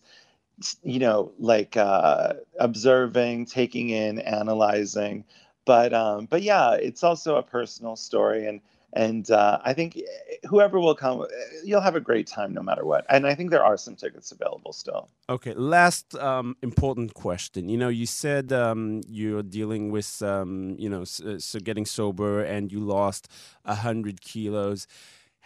[0.82, 5.24] you know, like uh, observing, taking in, analyzing.
[5.64, 8.60] But um, but yeah, it's also a personal story, and
[8.94, 10.00] and uh, I think
[10.48, 11.26] whoever will come,
[11.64, 13.04] you'll have a great time no matter what.
[13.08, 15.08] And I think there are some tickets available still.
[15.28, 17.68] Okay, last um, important question.
[17.68, 22.42] You know, you said um, you're dealing with, um, you know, so, so getting sober,
[22.42, 23.28] and you lost
[23.64, 24.86] a hundred kilos.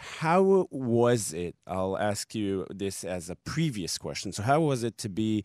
[0.00, 1.56] How was it?
[1.66, 4.32] I'll ask you this as a previous question.
[4.32, 5.42] So, how was it to be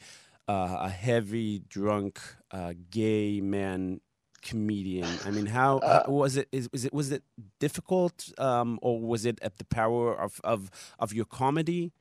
[0.47, 2.19] uh, a heavy, drunk,
[2.51, 3.99] uh, gay man
[4.43, 5.09] comedian?
[5.25, 6.49] I mean, how, uh, was it?
[6.51, 7.23] Is, was it was it
[7.59, 11.91] difficult, um, or was it at the power of of of your comedy?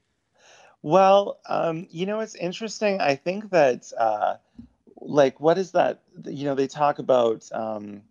[0.83, 3.01] Well, um, you know, it's interesting.
[3.01, 4.37] I think that, uh,
[5.01, 6.03] like, what is that?
[6.27, 7.49] You know, they talk about.
[7.51, 8.03] Um,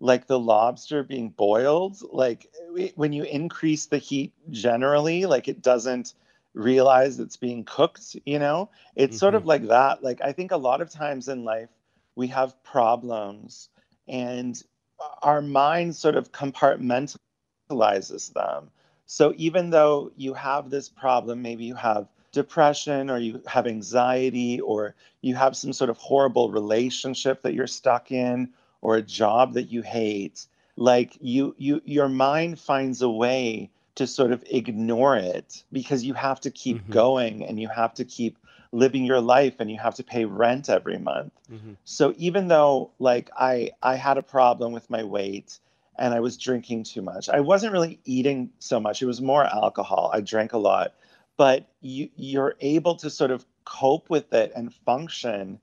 [0.00, 2.50] like the lobster being boiled like
[2.94, 6.14] when you increase the heat generally like it doesn't
[6.54, 9.18] realize it's being cooked you know it's mm-hmm.
[9.18, 11.68] sort of like that like i think a lot of times in life
[12.14, 13.68] we have problems
[14.06, 14.62] and
[15.22, 18.70] our mind sort of compartmentalizes them
[19.06, 24.60] so even though you have this problem maybe you have depression or you have anxiety
[24.60, 29.54] or you have some sort of horrible relationship that you're stuck in or a job
[29.54, 30.46] that you hate
[30.78, 36.14] like you you your mind finds a way to sort of ignore it because you
[36.14, 36.92] have to keep mm-hmm.
[36.92, 38.38] going and you have to keep
[38.70, 41.72] living your life and you have to pay rent every month mm-hmm.
[41.84, 45.58] so even though like i i had a problem with my weight
[45.98, 49.44] and i was drinking too much i wasn't really eating so much it was more
[49.44, 50.94] alcohol i drank a lot
[51.36, 55.58] but you you're able to sort of cope with it and function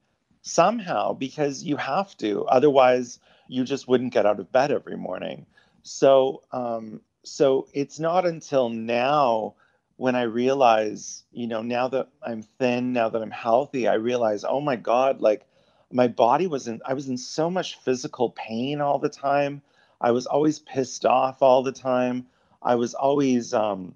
[0.45, 5.45] somehow because you have to otherwise you just wouldn't get out of bed every morning.
[5.84, 9.55] So um so it's not until now
[9.97, 14.43] when i realize you know now that i'm thin now that i'm healthy i realize
[14.43, 15.45] oh my god like
[15.91, 19.62] my body was in i was in so much physical pain all the time.
[20.01, 22.27] I was always pissed off all the time.
[22.62, 23.95] I was always um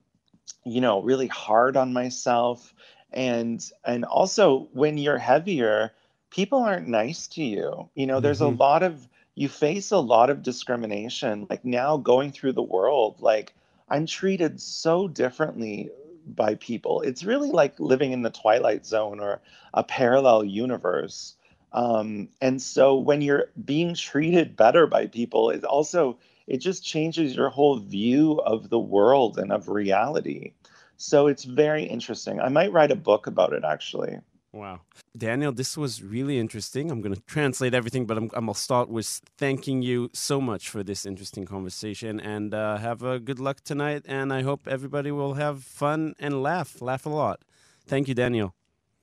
[0.65, 2.73] you know really hard on myself.
[3.11, 5.91] And and also when you're heavier
[6.29, 7.89] people aren't nice to you.
[7.95, 8.55] You know, there's mm-hmm.
[8.55, 11.47] a lot of you face a lot of discrimination.
[11.49, 13.53] Like now going through the world, like
[13.89, 15.89] I'm treated so differently
[16.27, 17.01] by people.
[17.01, 19.41] It's really like living in the twilight zone or
[19.73, 21.35] a parallel universe.
[21.71, 27.35] Um, and so when you're being treated better by people, it also it just changes
[27.35, 30.53] your whole view of the world and of reality.
[30.97, 32.41] So it's very interesting.
[32.41, 34.17] I might write a book about it actually.
[34.59, 34.81] Wow.
[35.17, 36.91] Daniel, this was really interesting.
[36.91, 40.41] I'm going to translate everything, but I'm, I'm going to start with thanking you so
[40.41, 44.03] much for this interesting conversation and uh, have a good luck tonight.
[44.05, 47.39] And I hope everybody will have fun and laugh, laugh a lot.
[47.87, 48.53] Thank you, Daniel.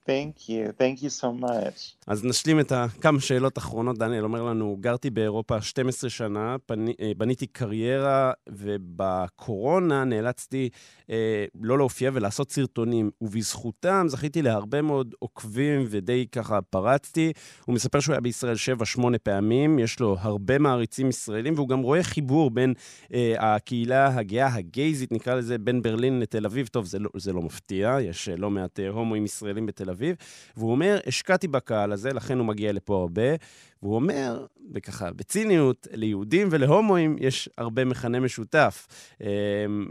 [0.07, 1.97] Thank you, thank you so much.
[2.07, 3.97] אז נשלים את כמה שאלות אחרונות.
[3.97, 10.69] דניאל אומר לנו, גרתי באירופה 12 שנה, פני, אה, בניתי קריירה, ובקורונה נאלצתי
[11.09, 17.33] אה, לא להופיע ולעשות סרטונים, ובזכותם זכיתי להרבה מאוד עוקבים ודי ככה פרצתי.
[17.65, 18.55] הוא מספר שהוא היה בישראל
[18.97, 22.73] 7-8 פעמים, יש לו הרבה מעריצים ישראלים, והוא גם רואה חיבור בין
[23.13, 26.67] אה, הקהילה הגאה, הגייזית נקרא לזה, בין ברלין לתל אביב.
[26.67, 29.96] טוב, זה לא, זה לא מפתיע, יש אה, לא מעט אה, הומואים ישראלים בתל אביב.
[29.97, 30.15] אביב,
[30.57, 33.35] והוא אומר, השקעתי בקהל הזה, לכן הוא מגיע לפה הרבה,
[33.81, 38.87] והוא אומר, וככה, בציניות, ליהודים ולהומואים יש הרבה מכנה משותף.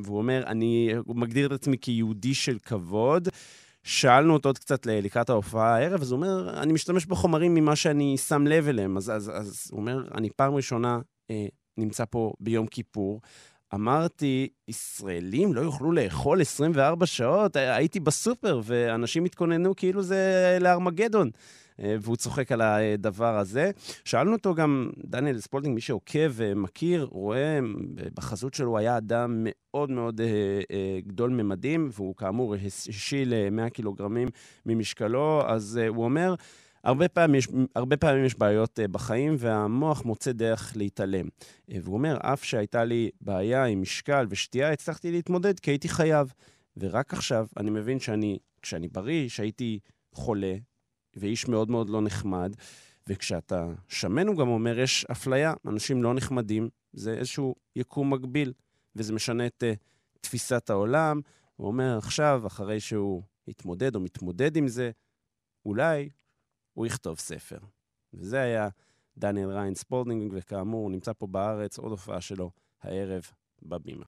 [0.05, 3.29] והוא אומר, אני מגדיר את עצמי כיהודי של כבוד.
[3.87, 8.17] שאלנו אותו עוד קצת לקראת ההופעה הערב, אז הוא אומר, אני משתמש בחומרים ממה שאני
[8.19, 8.97] שם לב אליהם.
[8.97, 10.99] אז, אז, אז הוא אומר, אני פעם ראשונה
[11.31, 13.21] אה, נמצא פה ביום כיפור.
[13.75, 17.57] אמרתי, ישראלים לא יוכלו לאכול 24 שעות?
[17.57, 21.31] הייתי בסופר, ואנשים התכוננו כאילו זה לארמגדון.
[21.83, 23.71] אה, והוא צוחק על הדבר הזה.
[24.05, 27.59] שאלנו אותו גם, דניאל ספולדינג, מי שעוקב ומכיר, רואה,
[28.15, 30.27] בחזות שלו היה אדם מאוד מאוד אה,
[30.71, 32.55] אה, גדול ממדים, והוא כאמור
[32.89, 34.29] השיל 100 קילוגרמים
[34.67, 36.35] ממשקלו, אז הוא אומר,
[36.85, 41.29] הרבה פעמים, יש, הרבה פעמים יש בעיות בחיים, והמוח מוצא דרך להתעלם.
[41.69, 46.33] והוא אומר, אף שהייתה לי בעיה עם משקל ושתייה, הצלחתי להתמודד כי הייתי חייב.
[46.77, 49.79] ורק עכשיו אני מבין שאני, כשאני בריא, שהייתי
[50.13, 50.55] חולה,
[51.17, 52.55] ואיש מאוד מאוד לא נחמד.
[53.09, 58.53] וכשאתה שמן, הוא גם אומר, יש אפליה, אנשים לא נחמדים, זה איזשהו יקום מקביל,
[58.97, 59.77] וזה משנה את אה,
[60.21, 61.21] תפיסת העולם.
[61.57, 64.91] הוא אומר, עכשיו, אחרי שהוא התמודד או מתמודד עם זה,
[65.67, 66.09] אולי
[66.77, 67.59] הוא יכתוב ספר.
[68.15, 68.69] וזה היה
[69.19, 72.51] דניאל ריין ספולדינג, וכאמור, הוא נמצא פה בארץ, עוד הופעה שלו
[72.83, 73.23] הערב
[73.63, 74.05] בבימה.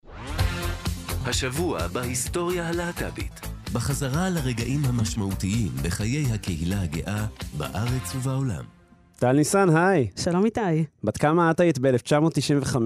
[1.27, 3.41] השבוע בהיסטוריה הלהט"בית.
[3.73, 7.27] בחזרה לרגעים המשמעותיים בחיי הקהילה הגאה
[7.57, 8.78] בארץ ובעולם.
[9.21, 10.09] טל ניסן, היי.
[10.17, 10.85] שלום איתי.
[11.05, 12.77] בת כמה את היית ב-1995?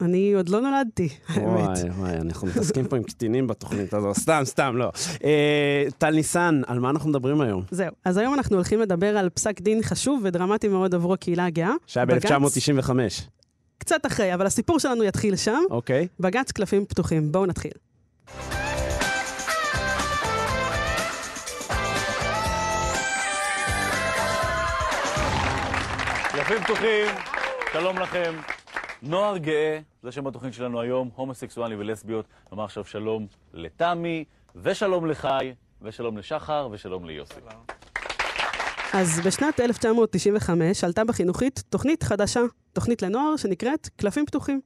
[0.00, 1.46] אני עוד לא נולדתי, האמת.
[1.46, 4.14] וואי, וואי, אנחנו מתעסקים פה עם קטינים בתוכנית הזו.
[4.14, 4.92] סתם, סתם, לא.
[5.24, 7.62] אה, טל ניסן, על מה אנחנו מדברים היום?
[7.70, 11.72] זהו, אז היום אנחנו הולכים לדבר על פסק דין חשוב ודרמטי מאוד עבור הקהילה הגאה.
[11.86, 12.90] שהיה ב-1995.
[13.78, 15.60] קצת אחרי, אבל הסיפור שלנו יתחיל שם.
[15.70, 16.08] אוקיי.
[16.20, 17.32] בג"ץ קלפים פתוחים.
[17.32, 17.72] בואו נתחיל.
[26.42, 27.06] קלפים פתוחים,
[27.72, 28.34] שלום לכם.
[29.02, 32.26] נוער גאה, זה שם התוכנית שלנו היום, הומוסקסואלים ולסביות.
[32.52, 34.24] נאמר עכשיו שלום לתמי,
[34.56, 35.52] ושלום לחי,
[35.82, 37.40] ושלום לשחר, ושלום ליוסי.
[38.92, 42.40] אז בשנת 1995 עלתה בחינוכית תוכנית חדשה,
[42.72, 44.60] תוכנית לנוער שנקראת קלפים פתוחים.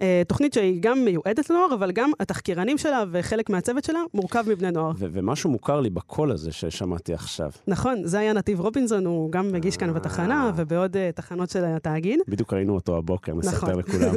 [0.00, 4.70] אה, תוכנית שהיא גם מיועדת לנוער, אבל גם התחקירנים שלה וחלק מהצוות שלה מורכב מבני
[4.70, 4.92] נוער.
[4.98, 7.50] ומשהו מוכר לי בקול הזה ששמעתי עכשיו.
[7.66, 12.20] נכון, זה היה נתיב רובינזון, הוא גם מגיש כאן בתחנה ובעוד uh, תחנות של התאגיד.
[12.28, 13.78] בדיוק ראינו אותו הבוקר, נספר נכון.
[13.78, 14.14] לכולם.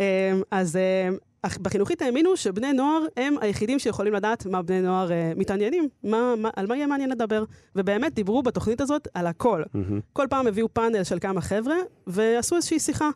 [0.50, 0.78] אז
[1.62, 6.50] בחינוכית האמינו שבני נוער הם היחידים שיכולים לדעת מה בני נוער uh, מתעניינים, מה, מה,
[6.56, 7.44] על מה יהיה מעניין לדבר.
[7.76, 9.62] ובאמת דיברו בתוכנית הזאת על הכל.
[9.62, 10.00] Mm-hmm.
[10.12, 13.10] כל פעם הביאו פאנל של כמה חבר'ה ועשו איזושהי שיחה.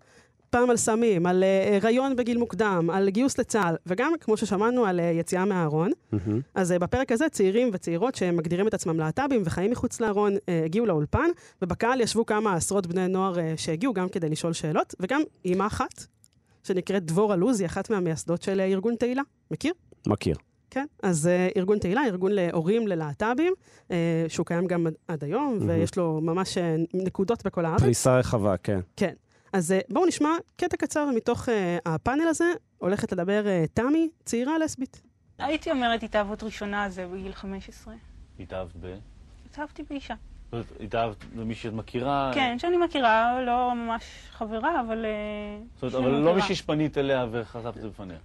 [0.52, 5.00] פעם על סמים, על אה, הריון בגיל מוקדם, על גיוס לצה"ל, וגם, כמו ששמענו, על
[5.00, 5.90] אה, יציאה מהארון.
[5.90, 6.16] Mm-hmm.
[6.54, 10.32] אז אה, בפרק הזה צעירים וצעירות שמגדירים את עצמם להט"בים וחיים מחוץ לארון,
[10.64, 11.30] הגיעו לאולפן,
[11.62, 16.06] ובקהל ישבו כמה עשרות בני נוער שהגיעו גם כדי לשאול שאלות, וגם אימא אחת,
[16.64, 19.22] שנקראת דבורה לוז, היא אחת מהמייסדות של ארגון תהילה.
[19.50, 19.72] מכיר?
[20.06, 20.36] מכיר.
[20.70, 23.52] כן, אז uh, ארגון תהילה, ארגון להורים ללהט"בים,
[23.88, 23.92] uh,
[24.28, 25.64] שהוא קיים גם עד היום, mm-hmm.
[25.66, 26.60] ויש לו ממש uh,
[26.94, 27.80] נקודות בכל הארץ.
[27.80, 28.80] פריסה רחבה, כן.
[28.96, 29.12] כן.
[29.52, 31.52] אז אה, בואו נשמע קטע קצר מתוך uh,
[31.86, 32.52] הפאנל הזה.
[32.78, 35.02] הולכת לדבר uh, תמי, צעירה לסבית.
[35.38, 37.94] הייתי אומרת התאהבות ראשונה זה בגיל 15.
[38.40, 38.96] התאהבת ב?
[39.46, 40.14] התאהבתי באישה.
[40.80, 42.30] התאהבת במי שאת מכירה?
[42.34, 45.06] כן, שאני מכירה, לא ממש חברה, אבל...
[45.74, 48.18] זאת אומרת, אבל לא מישהי שפנית אליה וחשפת את זה בפניה.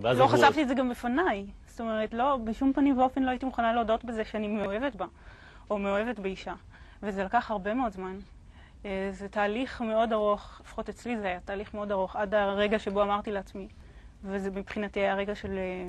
[0.00, 1.46] לא חשפתי את זה גם בפניי.
[1.66, 5.06] זאת אומרת, לא, בשום פנים ואופן לא הייתי מוכנה להודות בזה שאני מאוהבת בה,
[5.70, 6.54] או מאוהבת באישה.
[7.02, 8.18] וזה לקח הרבה מאוד זמן.
[8.84, 13.02] אה, זה תהליך מאוד ארוך, לפחות אצלי זה היה תהליך מאוד ארוך, עד הרגע שבו
[13.02, 13.68] אמרתי לעצמי,
[14.24, 15.88] וזה מבחינתי היה רגע של אה,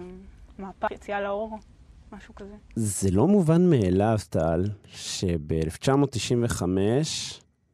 [0.59, 1.59] מהפך, יציאה לאור,
[2.11, 2.55] משהו כזה.
[2.75, 6.63] זה לא מובן מאליו, טל, שב-1995,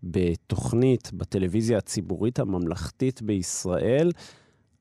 [0.04, 4.12] בתוכנית בטלוויזיה הציבורית הממלכתית בישראל,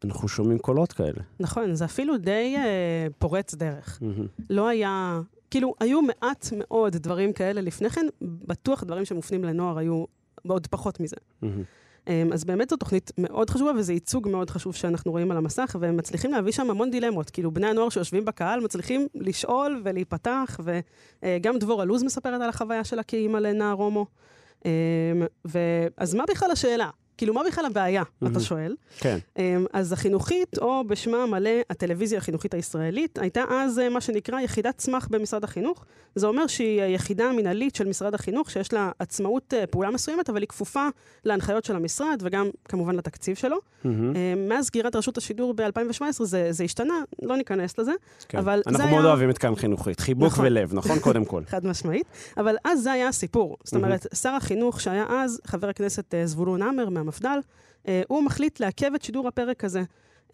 [0.04, 1.22] אנחנו שומעים קולות כאלה.
[1.40, 3.98] נכון, זה אפילו די אה, פורץ דרך.
[4.02, 4.42] Mm-hmm.
[4.50, 5.20] לא היה...
[5.50, 10.04] כאילו, היו מעט מאוד דברים כאלה לפני כן, בטוח דברים שמופנים לנוער היו
[10.44, 11.16] בעוד פחות מזה.
[11.44, 12.06] Mm-hmm.
[12.32, 15.96] אז באמת זו תוכנית מאוד חשובה, וזה ייצוג מאוד חשוב שאנחנו רואים על המסך, והם
[15.96, 17.30] מצליחים להביא שם המון דילמות.
[17.30, 20.60] כאילו, בני הנוער שיושבים בקהל מצליחים לשאול ולהיפתח,
[21.22, 24.06] וגם דבורה לוז מספרת על החוויה שלה כאימא לנער הומו.
[25.46, 25.58] ו...
[25.96, 26.90] אז מה בכלל השאלה?
[27.20, 28.74] כאילו, מה בכלל הבעיה, אתה שואל?
[28.98, 29.18] כן.
[29.38, 34.78] אמ, אז החינוכית, או בשמה המלא, הטלוויזיה החינוכית הישראלית, הייתה אז אה, מה שנקרא יחידת
[34.78, 35.84] צמח במשרד החינוך.
[36.14, 40.40] זה אומר שהיא היחידה המינהלית של משרד החינוך, שיש לה עצמאות אה, פעולה מסוימת, אבל
[40.40, 40.88] היא כפופה
[41.24, 43.56] להנחיות של המשרד, וגם כמובן לתקציב שלו.
[43.84, 44.14] אמ,
[44.48, 47.92] מאז סגירת רשות השידור ב-2017 זה, זה השתנה, לא ניכנס לזה.
[48.28, 48.38] כן.
[48.38, 49.10] אבל אנחנו זה מאוד היה...
[49.10, 50.00] אוהבים את כאן חינוכית.
[50.00, 50.46] חיבוק נכון.
[50.46, 50.98] ולב, נכון?
[51.08, 51.42] קודם כל.
[51.46, 52.06] חד משמעית.
[52.36, 53.56] אבל אז זה היה הסיפור.
[53.64, 57.38] זאת אומרת, שר החינוך שהיה אז, חבר הכנסת אה, זבולון עמר מהמפד"ל,
[57.88, 59.82] אה, הוא מחליט לעכב את שידור הפרק הזה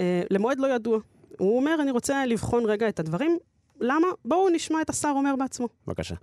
[0.01, 0.99] אה, למועד לא ידוע.
[1.39, 3.39] הוא אומר, אני רוצה לבחון רגע את הדברים.
[3.81, 4.07] למה?
[4.25, 5.69] בואו נשמע את השר אומר בעצמו.
[5.87, 6.15] בבקשה.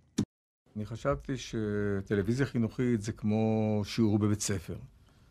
[0.75, 4.75] אני חשבתי שטלוויזיה חינוכית זה כמו שיעור בבית ספר.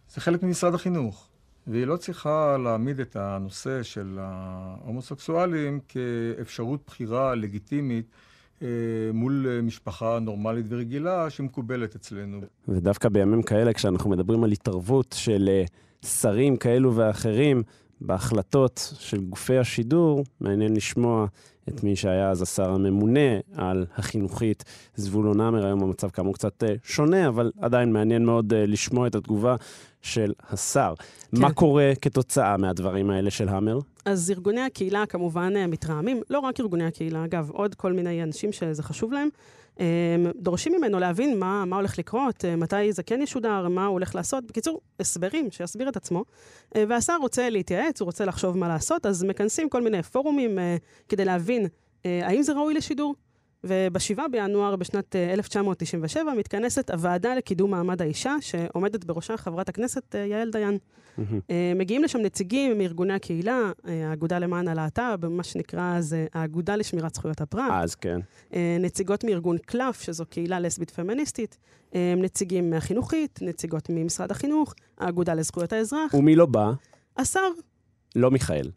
[0.09, 1.29] זה חלק ממשרד החינוך,
[1.67, 8.07] והיא לא צריכה להעמיד את הנושא של ההומוסקסואלים כאפשרות בחירה לגיטימית
[9.15, 12.41] מול אה, משפחה נורמלית ורגילה שמקובלת אצלנו.
[12.69, 15.65] ודווקא בימים כאלה, כשאנחנו מדברים על התערבות של אה,
[16.09, 17.63] שרים כאלו ואחרים
[18.01, 21.27] בהחלטות של גופי השידור, מעניין לשמוע
[21.69, 24.65] את מי שהיה אז השר הממונה על החינוכית,
[24.97, 25.67] זבולון עמר.
[25.67, 29.57] היום המצב כאמור קצת אה, שונה, אבל עדיין מעניין מאוד אה, לשמוע את התגובה
[30.03, 30.95] של השר.
[30.97, 31.41] כן.
[31.41, 33.79] מה קורה כתוצאה מהדברים האלה של המר?
[34.05, 38.53] אז ארגוני הקהילה כמובן אה, מתרעמים, לא רק ארגוני הקהילה, אגב, עוד כל מיני אנשים
[38.53, 39.29] שזה חשוב להם,
[40.37, 44.15] דורשים ממנו להבין מה, מה הולך לקרות, אה, מתי זה כן ישודר, מה הוא הולך
[44.15, 44.47] לעשות.
[44.47, 46.25] בקיצור, הסברים, שיסביר את עצמו.
[46.77, 50.77] אה, והשר רוצה להתייעץ, הוא רוצה לחשוב מה לעשות, אז מכנסים כל מיני פורומים אה,
[51.09, 51.67] כדי להבין
[52.05, 53.15] האם זה ראוי לשידור.
[53.65, 60.21] וב-7 בינואר בשנת אה, 1997 מתכנסת הוועדה לקידום מעמד האישה, שעומדת בראשה חברת הכנסת אה,
[60.21, 60.79] יעל דיין.
[61.51, 66.77] אה, מגיעים לשם נציגים מארגוני הקהילה, אה, האגודה למען הלהט"ב, מה שנקרא אז אה, האגודה
[66.77, 67.71] לשמירת זכויות הפרט.
[67.73, 68.21] אז כן.
[68.55, 71.59] אה, נציגות מארגון קלף, שזו קהילה לסבית פמיניסטית,
[71.95, 76.71] אה, נציגים מהחינוכית, נציגות ממשרד החינוך, האגודה לזכויות האזרח, ומי לא בא?
[77.17, 77.41] השר,
[78.17, 78.71] לא מיכאל.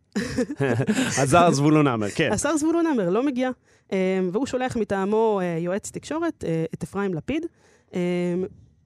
[1.22, 2.30] השר זבולון עמר, כן.
[2.32, 3.50] השר זבולון עמר לא מגיע,
[3.94, 7.46] אה, והוא שולח מטעמו אה, יועץ תקשורת, אה, את אפרים לפיד.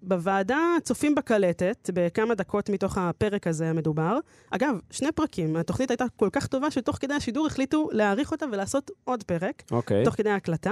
[0.04, 4.18] בוועדה צופים בקלטת, בכמה דקות מתוך הפרק הזה המדובר.
[4.52, 5.56] אגב, שני פרקים.
[5.56, 9.64] התוכנית הייתה כל כך טובה שתוך כדי השידור החליטו להעריך אותה ולעשות עוד פרק.
[9.72, 10.06] אוקיי.
[10.06, 10.72] תוך כדי ההקלטה.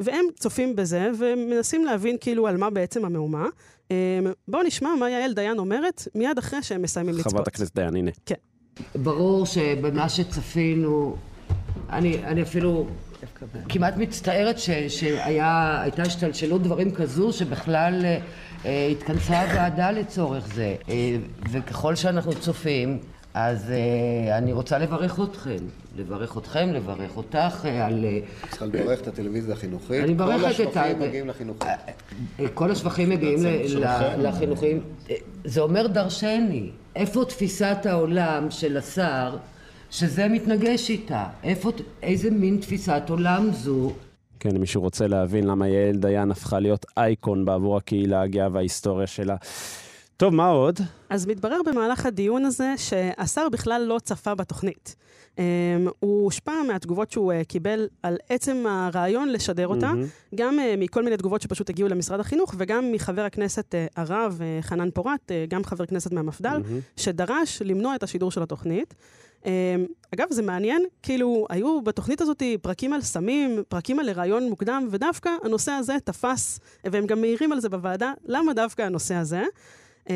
[0.00, 3.46] והם צופים בזה ומנסים להבין כאילו על מה בעצם המהומה.
[4.48, 7.32] בואו נשמע מה יעל דיין אומרת מיד אחרי שהם מסיימים לצפות.
[7.32, 8.10] חברת הכנסת דיין, הנה.
[8.26, 8.34] כן.
[8.94, 11.16] ברור שבמה שצפינו,
[11.90, 12.86] אני, אני אפילו
[13.68, 14.58] כמעט מצטערת
[14.88, 18.04] שהייתה השתלשלות דברים כזו שבכלל
[18.64, 20.74] אה, התכנסה הוועדה לצורך זה.
[20.88, 21.16] אה,
[21.50, 22.98] וככל שאנחנו צופים,
[23.34, 25.56] אז אה, אני רוצה לברך אתכם.
[25.96, 28.04] לברך אתכם, לברך אותך אה, על...
[28.04, 28.18] אה,
[28.50, 30.04] צריכה לברך את הטלוויזיה החינוכית.
[30.04, 31.68] אני מברכת את כל ה- השבחים מגיעים לחינוכית.
[32.40, 34.20] אה, כל השבחים מגיעים ל- בעצם ל- שלכם.
[34.20, 34.80] לחינוכים.
[35.10, 36.70] אה, זה אומר דרשני.
[36.96, 39.36] איפה תפיסת העולם של השר
[39.90, 41.24] שזה מתנגש איתה?
[41.44, 41.72] איפה,
[42.02, 43.92] איזה מין תפיסת עולם זו?
[44.40, 49.06] כן, אם מישהו רוצה להבין למה יעל דיין הפכה להיות אייקון בעבור הקהילה הגאה וההיסטוריה
[49.06, 49.36] שלה.
[50.16, 50.78] טוב, מה עוד?
[51.10, 54.96] אז מתברר במהלך הדיון הזה שהשר בכלל לא צפה בתוכנית.
[55.36, 55.38] Um,
[56.00, 60.06] הוא הושפע מהתגובות שהוא uh, קיבל על עצם הרעיון לשדר אותה, מהמם.
[60.34, 64.62] גם uh, מכל מיני תגובות שפשוט הגיעו למשרד החינוך, וגם מחבר הכנסת uh, הרב uh,
[64.62, 66.80] חנן פורת, uh, גם חבר כנסת מהמפד"ל, מהמם.
[66.96, 68.94] שדרש למנוע את השידור של התוכנית.
[69.42, 69.46] Um,
[70.14, 75.30] אגב, זה מעניין, כאילו, היו בתוכנית הזאת פרקים על סמים, פרקים על הריון מוקדם, ודווקא
[75.44, 79.42] הנושא הזה תפס, והם גם מעירים על זה בוועדה, למה דווקא הנושא הזה?
[80.06, 80.08] Um,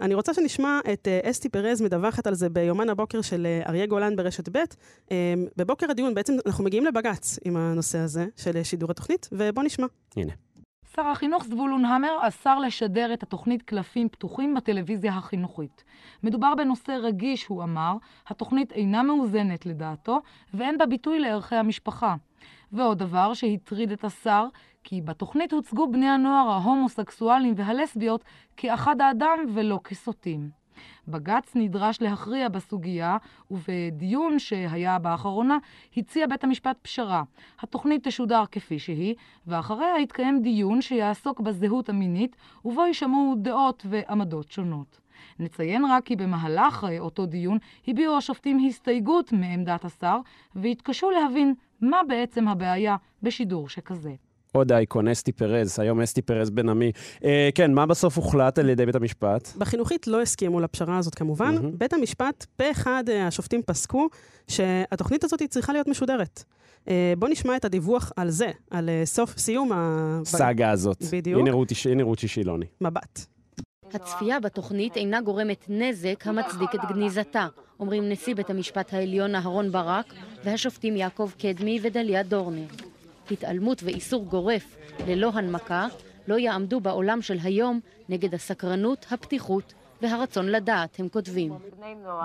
[0.00, 3.86] אני רוצה שנשמע את uh, אסתי פרז מדווחת על זה ביומן הבוקר של uh, אריה
[3.86, 4.58] גולן ברשת ב'.
[4.58, 5.10] Um,
[5.56, 9.86] בבוקר הדיון בעצם אנחנו מגיעים לבג"ץ עם הנושא הזה של uh, שידור התוכנית, ובואו נשמע.
[10.16, 10.32] הנה.
[10.96, 15.84] שר החינוך זבולון המר אסר לשדר את התוכנית קלפים פתוחים בטלוויזיה החינוכית.
[16.22, 17.96] מדובר בנושא רגיש, הוא אמר,
[18.26, 20.20] התוכנית אינה מאוזנת לדעתו,
[20.54, 22.14] ואין בה ביטוי לערכי המשפחה.
[22.72, 24.46] ועוד דבר שהטריד את השר,
[24.84, 28.24] כי בתוכנית הוצגו בני הנוער ההומוסקסואלים והלסביות
[28.56, 30.50] כאחד האדם ולא כסוטים.
[31.08, 33.16] בג"ץ נדרש להכריע בסוגיה,
[33.50, 35.58] ובדיון שהיה באחרונה
[35.96, 37.22] הציע בית המשפט פשרה.
[37.60, 39.14] התוכנית תשודר כפי שהיא,
[39.46, 45.00] ואחריה יתקיים דיון שיעסוק בזהות המינית, ובו יישמעו דעות ועמדות שונות.
[45.38, 47.58] נציין רק כי במהלך אותו דיון
[47.88, 50.20] הביעו השופטים הסתייגות מעמדת השר,
[50.54, 54.14] והתקשו להבין מה בעצם הבעיה בשידור שכזה.
[54.52, 56.92] עוד אייקון, אסתי פרז, היום אסתי פרז בן עמי.
[57.24, 59.48] אה, כן, מה בסוף הוחלט על ידי בית המשפט?
[59.58, 61.54] בחינוכית לא הסכימו לפשרה הזאת כמובן.
[61.54, 61.78] מהמם.
[61.78, 64.08] בית המשפט, פה אחד אה, השופטים פסקו
[64.48, 66.44] שהתוכנית הזאת היא צריכה להיות משודרת.
[66.88, 70.20] אה, בואו נשמע את הדיווח על זה, על אה, סוף, סיום ה...
[70.24, 71.02] סאגה הזאת.
[71.12, 71.40] בדיוק.
[71.40, 72.66] הנה רותי, הנה רותי שילוני.
[72.80, 73.20] מבט.
[73.94, 77.46] הצפייה בתוכנית אינה גורמת נזק המצדיק את גניזתה,
[77.80, 82.66] אומרים נשיא בית המשפט העליון אהרון ברק והשופטים יעקב קדמי ודליה דורנר.
[83.30, 84.76] התעלמות ואיסור גורף
[85.06, 85.86] ללא הנמקה
[86.28, 91.52] לא יעמדו בעולם של היום נגד הסקרנות, הפתיחות והרצון לדעת, הם כותבים.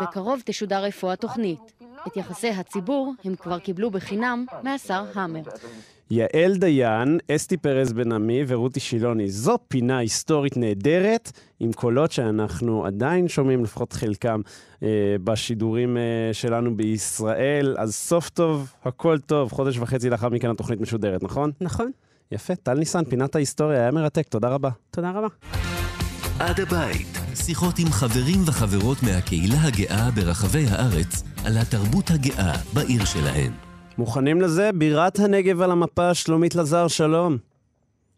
[0.01, 1.59] בקרוב תשודר אפוא התוכנית.
[2.07, 5.41] את יחסי הציבור הם כבר קיבלו בחינם מהשר המר.
[6.11, 9.29] יעל דיין, אסתי פרז בן עמי ורותי שילוני.
[9.29, 14.41] זו פינה היסטורית נהדרת, עם קולות שאנחנו עדיין שומעים, לפחות חלקם,
[14.83, 17.75] אה, בשידורים אה, שלנו בישראל.
[17.79, 19.51] אז סוף טוב, הכל טוב.
[19.51, 21.51] חודש וחצי לאחר מכן התוכנית משודרת, נכון?
[21.61, 21.91] נכון.
[22.31, 22.55] יפה.
[22.55, 24.69] טל ניסן, פינת ההיסטוריה, היה מרתק, תודה רבה.
[24.91, 25.27] תודה רבה.
[26.39, 33.72] עד הבית, שיחות עם חברים וחברות מהקהילה הגאה ברחבי הארץ על התרבות הגאה בעיר שלהן.
[33.97, 34.69] מוכנים לזה?
[34.75, 37.37] בירת הנגב על המפה, שלומית לזר, שלום.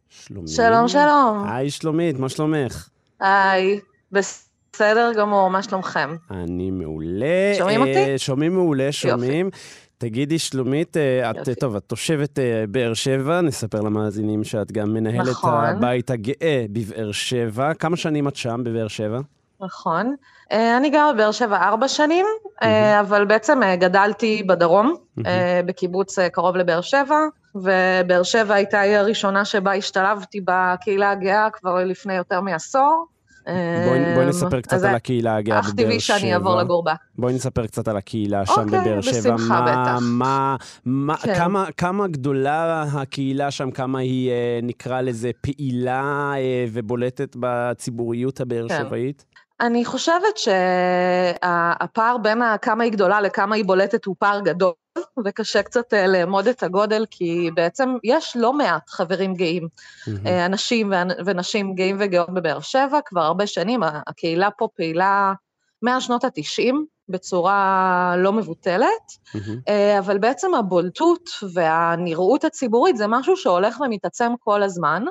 [0.10, 0.50] שלומית.
[0.50, 1.46] שלום, שלום.
[1.50, 2.90] היי, שלומית, מה שלומך?
[3.20, 3.80] היי,
[4.12, 6.16] בסדר גמור, מה שלומכם?
[6.32, 7.54] אני מעולה.
[7.58, 7.96] שומעים אותי?
[7.96, 9.46] אה, שומעים מעולה, שומעים.
[9.46, 9.60] יופי.
[9.98, 15.28] תגידי, שלומית, אה, את, טוב, את תושבת אה, באר שבע, נספר למאזינים שאת גם מנהלת
[15.30, 15.66] נכון.
[15.66, 17.74] הבית הגאה בבאר שבע.
[17.74, 19.20] כמה שנים את שם בבאר שבע?
[19.66, 20.16] נכון.
[20.52, 22.26] אני גרה בבאר שבע ארבע שנים,
[23.00, 24.96] אבל בעצם גדלתי בדרום,
[25.66, 27.20] בקיבוץ קרוב לבאר שבע,
[27.56, 33.06] ובאר שבע הייתה העיר הראשונה שבה השתלבתי בקהילה הגאה כבר לפני יותר מעשור.
[33.88, 35.82] בואי, בואי נספר קצת על הקהילה הגאה בבאר שבע.
[35.82, 36.94] אך טבעי שאני אעבור לגור בה.
[37.18, 39.18] בואי נספר קצת על הקהילה שם אוקיי, בבאר שבע.
[39.18, 40.00] אוקיי, בשמחה, מה, בטח.
[40.02, 40.56] מה,
[40.86, 41.36] מה, כן.
[41.36, 48.68] כמה, כמה גדולה הקהילה שם, כמה היא, אה, נקרא לזה, פעילה אה, ובולטת בציבוריות הבאר
[48.70, 48.84] כן.
[48.86, 49.26] שבעית?
[49.62, 54.74] אני חושבת שהפער בין כמה היא גדולה לכמה היא בולטת הוא פער גדול,
[55.26, 59.68] וקשה קצת אה, לאמוד את הגודל, כי בעצם יש לא מעט חברים גאים,
[60.26, 60.94] אה, אנשים
[61.26, 65.34] ונשים גאים וגאות בבאר שבע, כבר הרבה שנים, הקהילה פה פעילה
[65.82, 66.74] מהשנות ה-90,
[67.10, 69.12] בצורה לא מבוטלת,
[69.68, 75.04] אה, אבל בעצם הבולטות והנראות הציבורית זה משהו שהולך ומתעצם כל הזמן.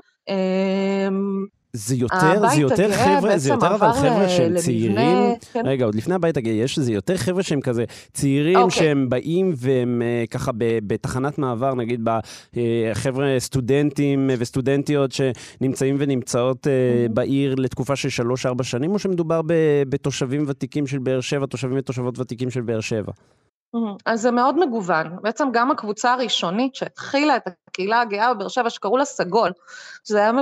[1.77, 5.35] זה יותר, זה יותר חבר'ה, זה יותר אבל חבר'ה שהם לבנה, צעירים.
[5.53, 5.63] כן.
[5.67, 8.79] רגע, עוד לפני הבית הגאה, יש זה יותר חבר'ה שהם כזה צעירים, אוקיי.
[8.79, 12.09] שהם באים והם אה, ככה בתחנת מעבר, נגיד
[12.55, 19.41] בחבר'ה סטודנטים וסטודנטיות שנמצאים ונמצאות אה, בעיר לתקופה של שלוש-ארבע שנים, או שמדובר
[19.89, 23.13] בתושבים ותיקים של באר שבע, תושבים ותושבות ותיקים של באר שבע?
[24.07, 25.07] אז זה מאוד מגוון.
[25.23, 29.51] בעצם גם הקבוצה הראשונית שהתחילה את הקהילה הגאה בבאר שבע, שקראו לה סגול,
[30.05, 30.33] שזה היה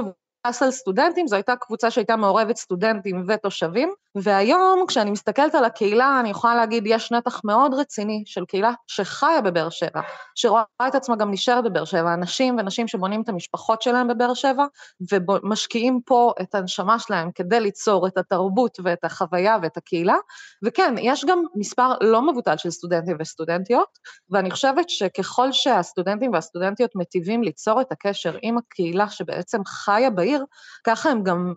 [0.45, 6.31] על סטודנטים, זו הייתה קבוצה שהייתה מעורבת סטודנטים ותושבים, והיום כשאני מסתכלת על הקהילה, אני
[6.31, 10.01] יכולה להגיד, יש נתח מאוד רציני של קהילה שחיה בבאר שבע,
[10.35, 14.67] שרואה את עצמה גם נשארת בבאר שבע, אנשים ונשים שבונים את המשפחות שלהם בבאר שבע,
[15.13, 20.17] ומשקיעים פה את הנשמה שלהם כדי ליצור את התרבות ואת החוויה ואת הקהילה,
[20.65, 23.99] וכן, יש גם מספר לא מבוטל של סטודנטים וסטודנטיות,
[24.31, 30.45] ואני חושבת שככל שהסטודנטים והסטודנטיות מטיבים ליצור את הקשר עם הקהילה שבעצם חיה בעיר,
[30.85, 31.55] ככה הם גם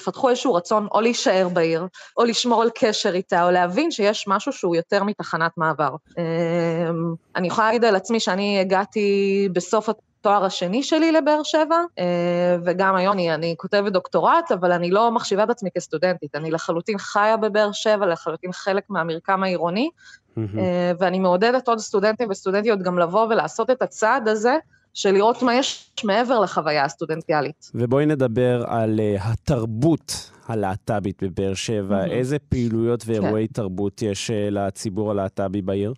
[0.00, 1.86] יפתחו איזשהו רצון או להישאר בעיר,
[2.16, 5.90] או לשמור על קשר איתה, או להבין שיש משהו שהוא יותר מתחנת מעבר.
[6.18, 12.56] אמ, אני יכולה להגיד על עצמי שאני הגעתי בסוף התואר השני שלי לבאר שבע, אה,
[12.64, 16.98] וגם היום אני, אני כותבת דוקטורט, אבל אני לא מחשיבה את עצמי כסטודנטית, אני לחלוטין
[16.98, 19.90] חיה בבאר שבע, לחלוטין חלק מהמרקם העירוני,
[20.38, 24.56] אה, ואני מעודדת עוד סטודנטים וסטודנטיות גם לבוא ולעשות את הצעד הזה,
[24.94, 27.70] של לראות מה יש מעבר לחוויה הסטודנטיאלית.
[27.74, 32.04] ובואי נדבר על uh, התרבות הלהט"בית בבאר שבע.
[32.04, 32.10] Mhm.
[32.10, 33.52] איזה פעילויות ואירועי כן.
[33.52, 35.94] תרבות יש uh, לציבור הלהט"בי בעיר?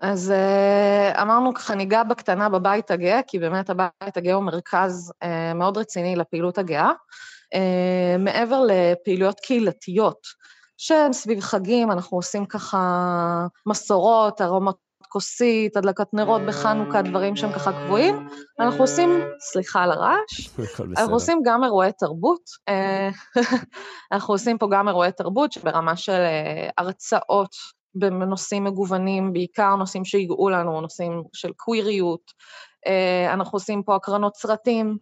[0.00, 5.54] אז אה, אמרנו ככה, ניגע בקטנה בבית הגאה, כי באמת הבית הגאה הוא מרכז אה,
[5.54, 6.90] מאוד רציני לפעילות הגאה.
[7.54, 10.26] אה, מעבר לפעילויות קהילתיות,
[10.76, 14.74] שהן סביב חגים, אנחנו עושים ככה מסורות, ארומת
[15.10, 18.28] כוסית, הדלקת נרות בחנוכה, דברים שהם ככה קבועים.
[18.60, 20.50] אנחנו עושים, סליחה על הרעש.
[20.96, 22.40] אנחנו עושים גם אירועי תרבות.
[22.68, 23.08] אה,
[24.12, 27.54] אנחנו עושים פה גם אירועי תרבות שברמה של אה, הרצאות
[27.94, 32.22] בנושאים מגוונים, בעיקר נושאים שהיגעו לנו, נושאים של קוויריות.
[32.86, 34.96] אה, אנחנו עושים פה הקרנות סרטים,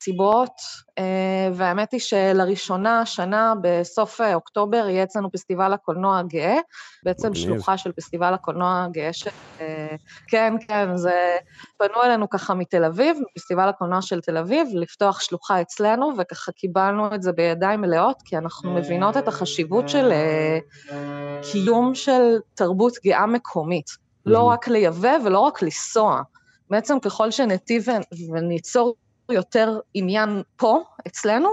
[0.00, 0.52] מסיבות,
[0.98, 6.56] אה, והאמת היא שלראשונה השנה, בסוף אה, אוקטובר, יהיה אצלנו פסטיבל הקולנוע הגאה,
[7.04, 7.44] בעצם מגניב.
[7.44, 9.30] שלוחה של פסטיבל הקולנוע הגאה של...
[9.60, 9.96] אה,
[10.28, 11.36] כן, כן, זה...
[11.78, 17.14] פנו אלינו ככה מתל אביב, מפסטיבל הקולנוע של תל אביב, לפתוח שלוחה אצלנו, וככה קיבלנו
[17.14, 20.12] את זה בידיים מלאות, כי אנחנו מבינות את החשיבות של
[21.52, 23.86] קיום של תרבות גאה מקומית.
[24.26, 26.22] לא רק לייבא ולא רק לנסוע.
[26.70, 28.94] בעצם ככל שניטיב ו- וניצור
[29.32, 31.48] יותר עניין פה, אצלנו,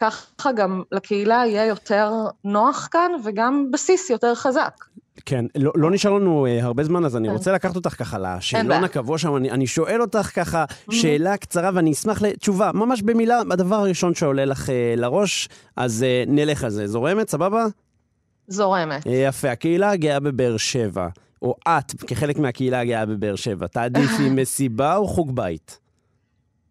[0.00, 2.12] ככה גם לקהילה יהיה יותר
[2.44, 4.84] נוח כאן וגם בסיס יותר חזק.
[5.26, 7.34] כן, לא, לא נשאר לנו uh, הרבה זמן, אז אני כן.
[7.34, 8.84] רוצה לקחת אותך ככה לשאלון.
[8.84, 9.36] הקבוע שם.
[9.36, 14.44] אני, אני שואל אותך ככה שאלה קצרה, ואני אשמח לתשובה, ממש במילה, הדבר הראשון שעולה
[14.44, 16.86] לך uh, לראש, אז uh, נלך על זה.
[16.86, 17.66] זורמת, סבבה?
[18.48, 19.06] זורמת.
[19.06, 19.50] Uh, יפה.
[19.50, 21.08] הקהילה הגאה בבאר שבע,
[21.42, 25.85] או את, כחלק מהקהילה הגאה בבאר שבע, תעדיפי מסיבה או חוג בית?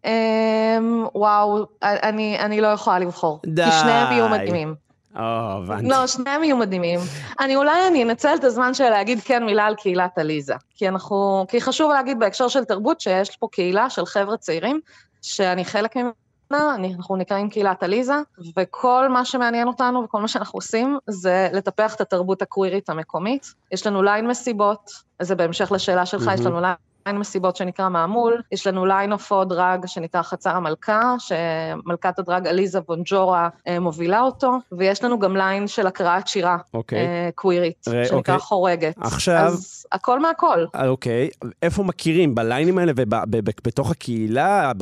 [0.06, 3.40] אמ, וואו, אני, אני לא יכולה לבחור.
[3.46, 3.64] די.
[3.64, 4.74] כי שניהם יהיו מדהימים.
[5.16, 5.88] או, הבנתי.
[5.88, 7.00] לא, שניהם יהיו מדהימים.
[7.40, 10.54] אני אולי אני אנצל את הזמן של להגיד כן מילה על קהילת עליזה.
[10.76, 14.80] כי אנחנו, כי חשוב להגיד בהקשר של תרבות שיש פה קהילה של חבר'ה צעירים,
[15.22, 18.14] שאני חלק ממנה, אנחנו נקראים קהילת עליזה,
[18.56, 23.54] וכל מה שמעניין אותנו וכל מה שאנחנו עושים זה לטפח את התרבות הקווירית המקומית.
[23.72, 24.90] יש לנו ליין מסיבות,
[25.22, 26.46] זה בהמשך לשאלה שלך, יש מהמם.
[26.46, 26.74] לנו ליין
[27.14, 33.48] מסיבות שנקרא מעמול, יש לנו ליין הופעות דראג שנקרא חצר המלכה, שמלכת הדראג עליזה בונג'ורה
[33.68, 36.98] אה, מובילה אותו, ויש לנו גם ליין של הקראת שירה אוקיי.
[36.98, 38.38] אה, קווירית, ר- שנקרא אוקיי.
[38.38, 38.94] חורגת.
[39.00, 40.64] עכשיו- אז הכל מהכל.
[40.74, 41.28] אה, אוקיי,
[41.62, 42.34] איפה מכירים?
[42.34, 44.72] בליינים האלה ובתוך הקהילה,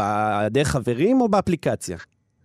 [0.50, 1.96] דרך חברים או באפליקציה?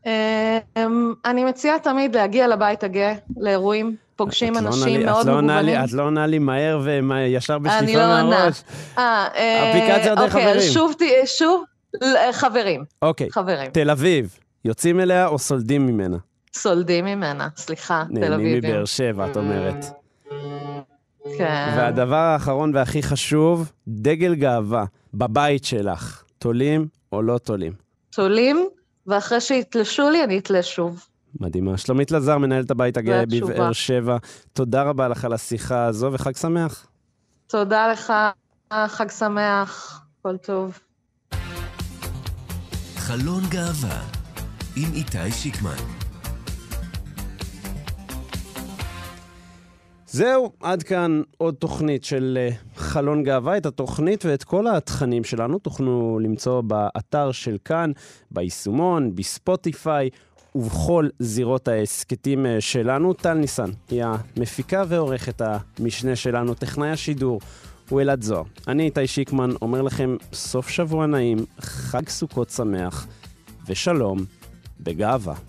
[0.06, 5.84] אה, אמ, אני מציעה תמיד להגיע לבית הגאה, לאירועים, פוגשים לא אנשים מאוד לא מגוונים.
[5.84, 8.24] את לא עונה לי מהר וישר אני בשליפה לא עונה.
[8.24, 8.64] מהראש.
[8.98, 10.72] אה, אה, אפליקציה דרך אוקיי, חברים?
[10.72, 11.64] שוב, ת- שוב,
[12.32, 12.84] חברים.
[13.02, 13.72] אוקיי, חברים.
[13.72, 16.18] תל אביב, יוצאים אליה או סולדים ממנה?
[16.54, 18.72] סולדים ממנה, סליחה, תל נהנים אביבים.
[18.72, 19.86] מבאר שבע, את אומרת.
[21.38, 21.74] כן.
[21.78, 27.74] והדבר האחרון והכי חשוב, דגל גאווה, בבית שלך, תולים או לא תולים?
[28.10, 28.68] תולים,
[29.08, 31.06] ואחרי שיתלשו לי, אני אתלה שוב.
[31.40, 31.78] מדהימה.
[31.78, 33.24] שלומית לזר, מנהלת הבית הגאה.
[33.26, 34.18] בבאר שבע,
[34.54, 36.88] תודה רבה לך על השיחה הזו וחג שמח.
[37.48, 38.14] תודה לך,
[38.88, 40.80] חג שמח, כל טוב.
[42.96, 44.02] חלון גאווה
[44.76, 46.00] עם איתי שיקמן.
[50.12, 53.58] זהו, עד כאן עוד תוכנית של אה, חלון גאווה.
[53.58, 57.92] את התוכנית ואת כל התכנים שלנו תוכלו למצוא באתר של כאן,
[58.32, 60.10] ביישומון, בספוטיפיי
[60.56, 63.14] ובכל זירות ההסכתים אה, שלנו.
[63.14, 67.40] טל ניסן היא המפיקה ועורכת המשנה שלנו, טכנאי השידור.
[67.90, 68.44] הוא אלעד זוהר.
[68.68, 73.08] אני איתי שיקמן אומר לכם סוף שבוע נעים, חג סוכות שמח
[73.68, 74.20] ושלום
[74.80, 75.49] בגאווה.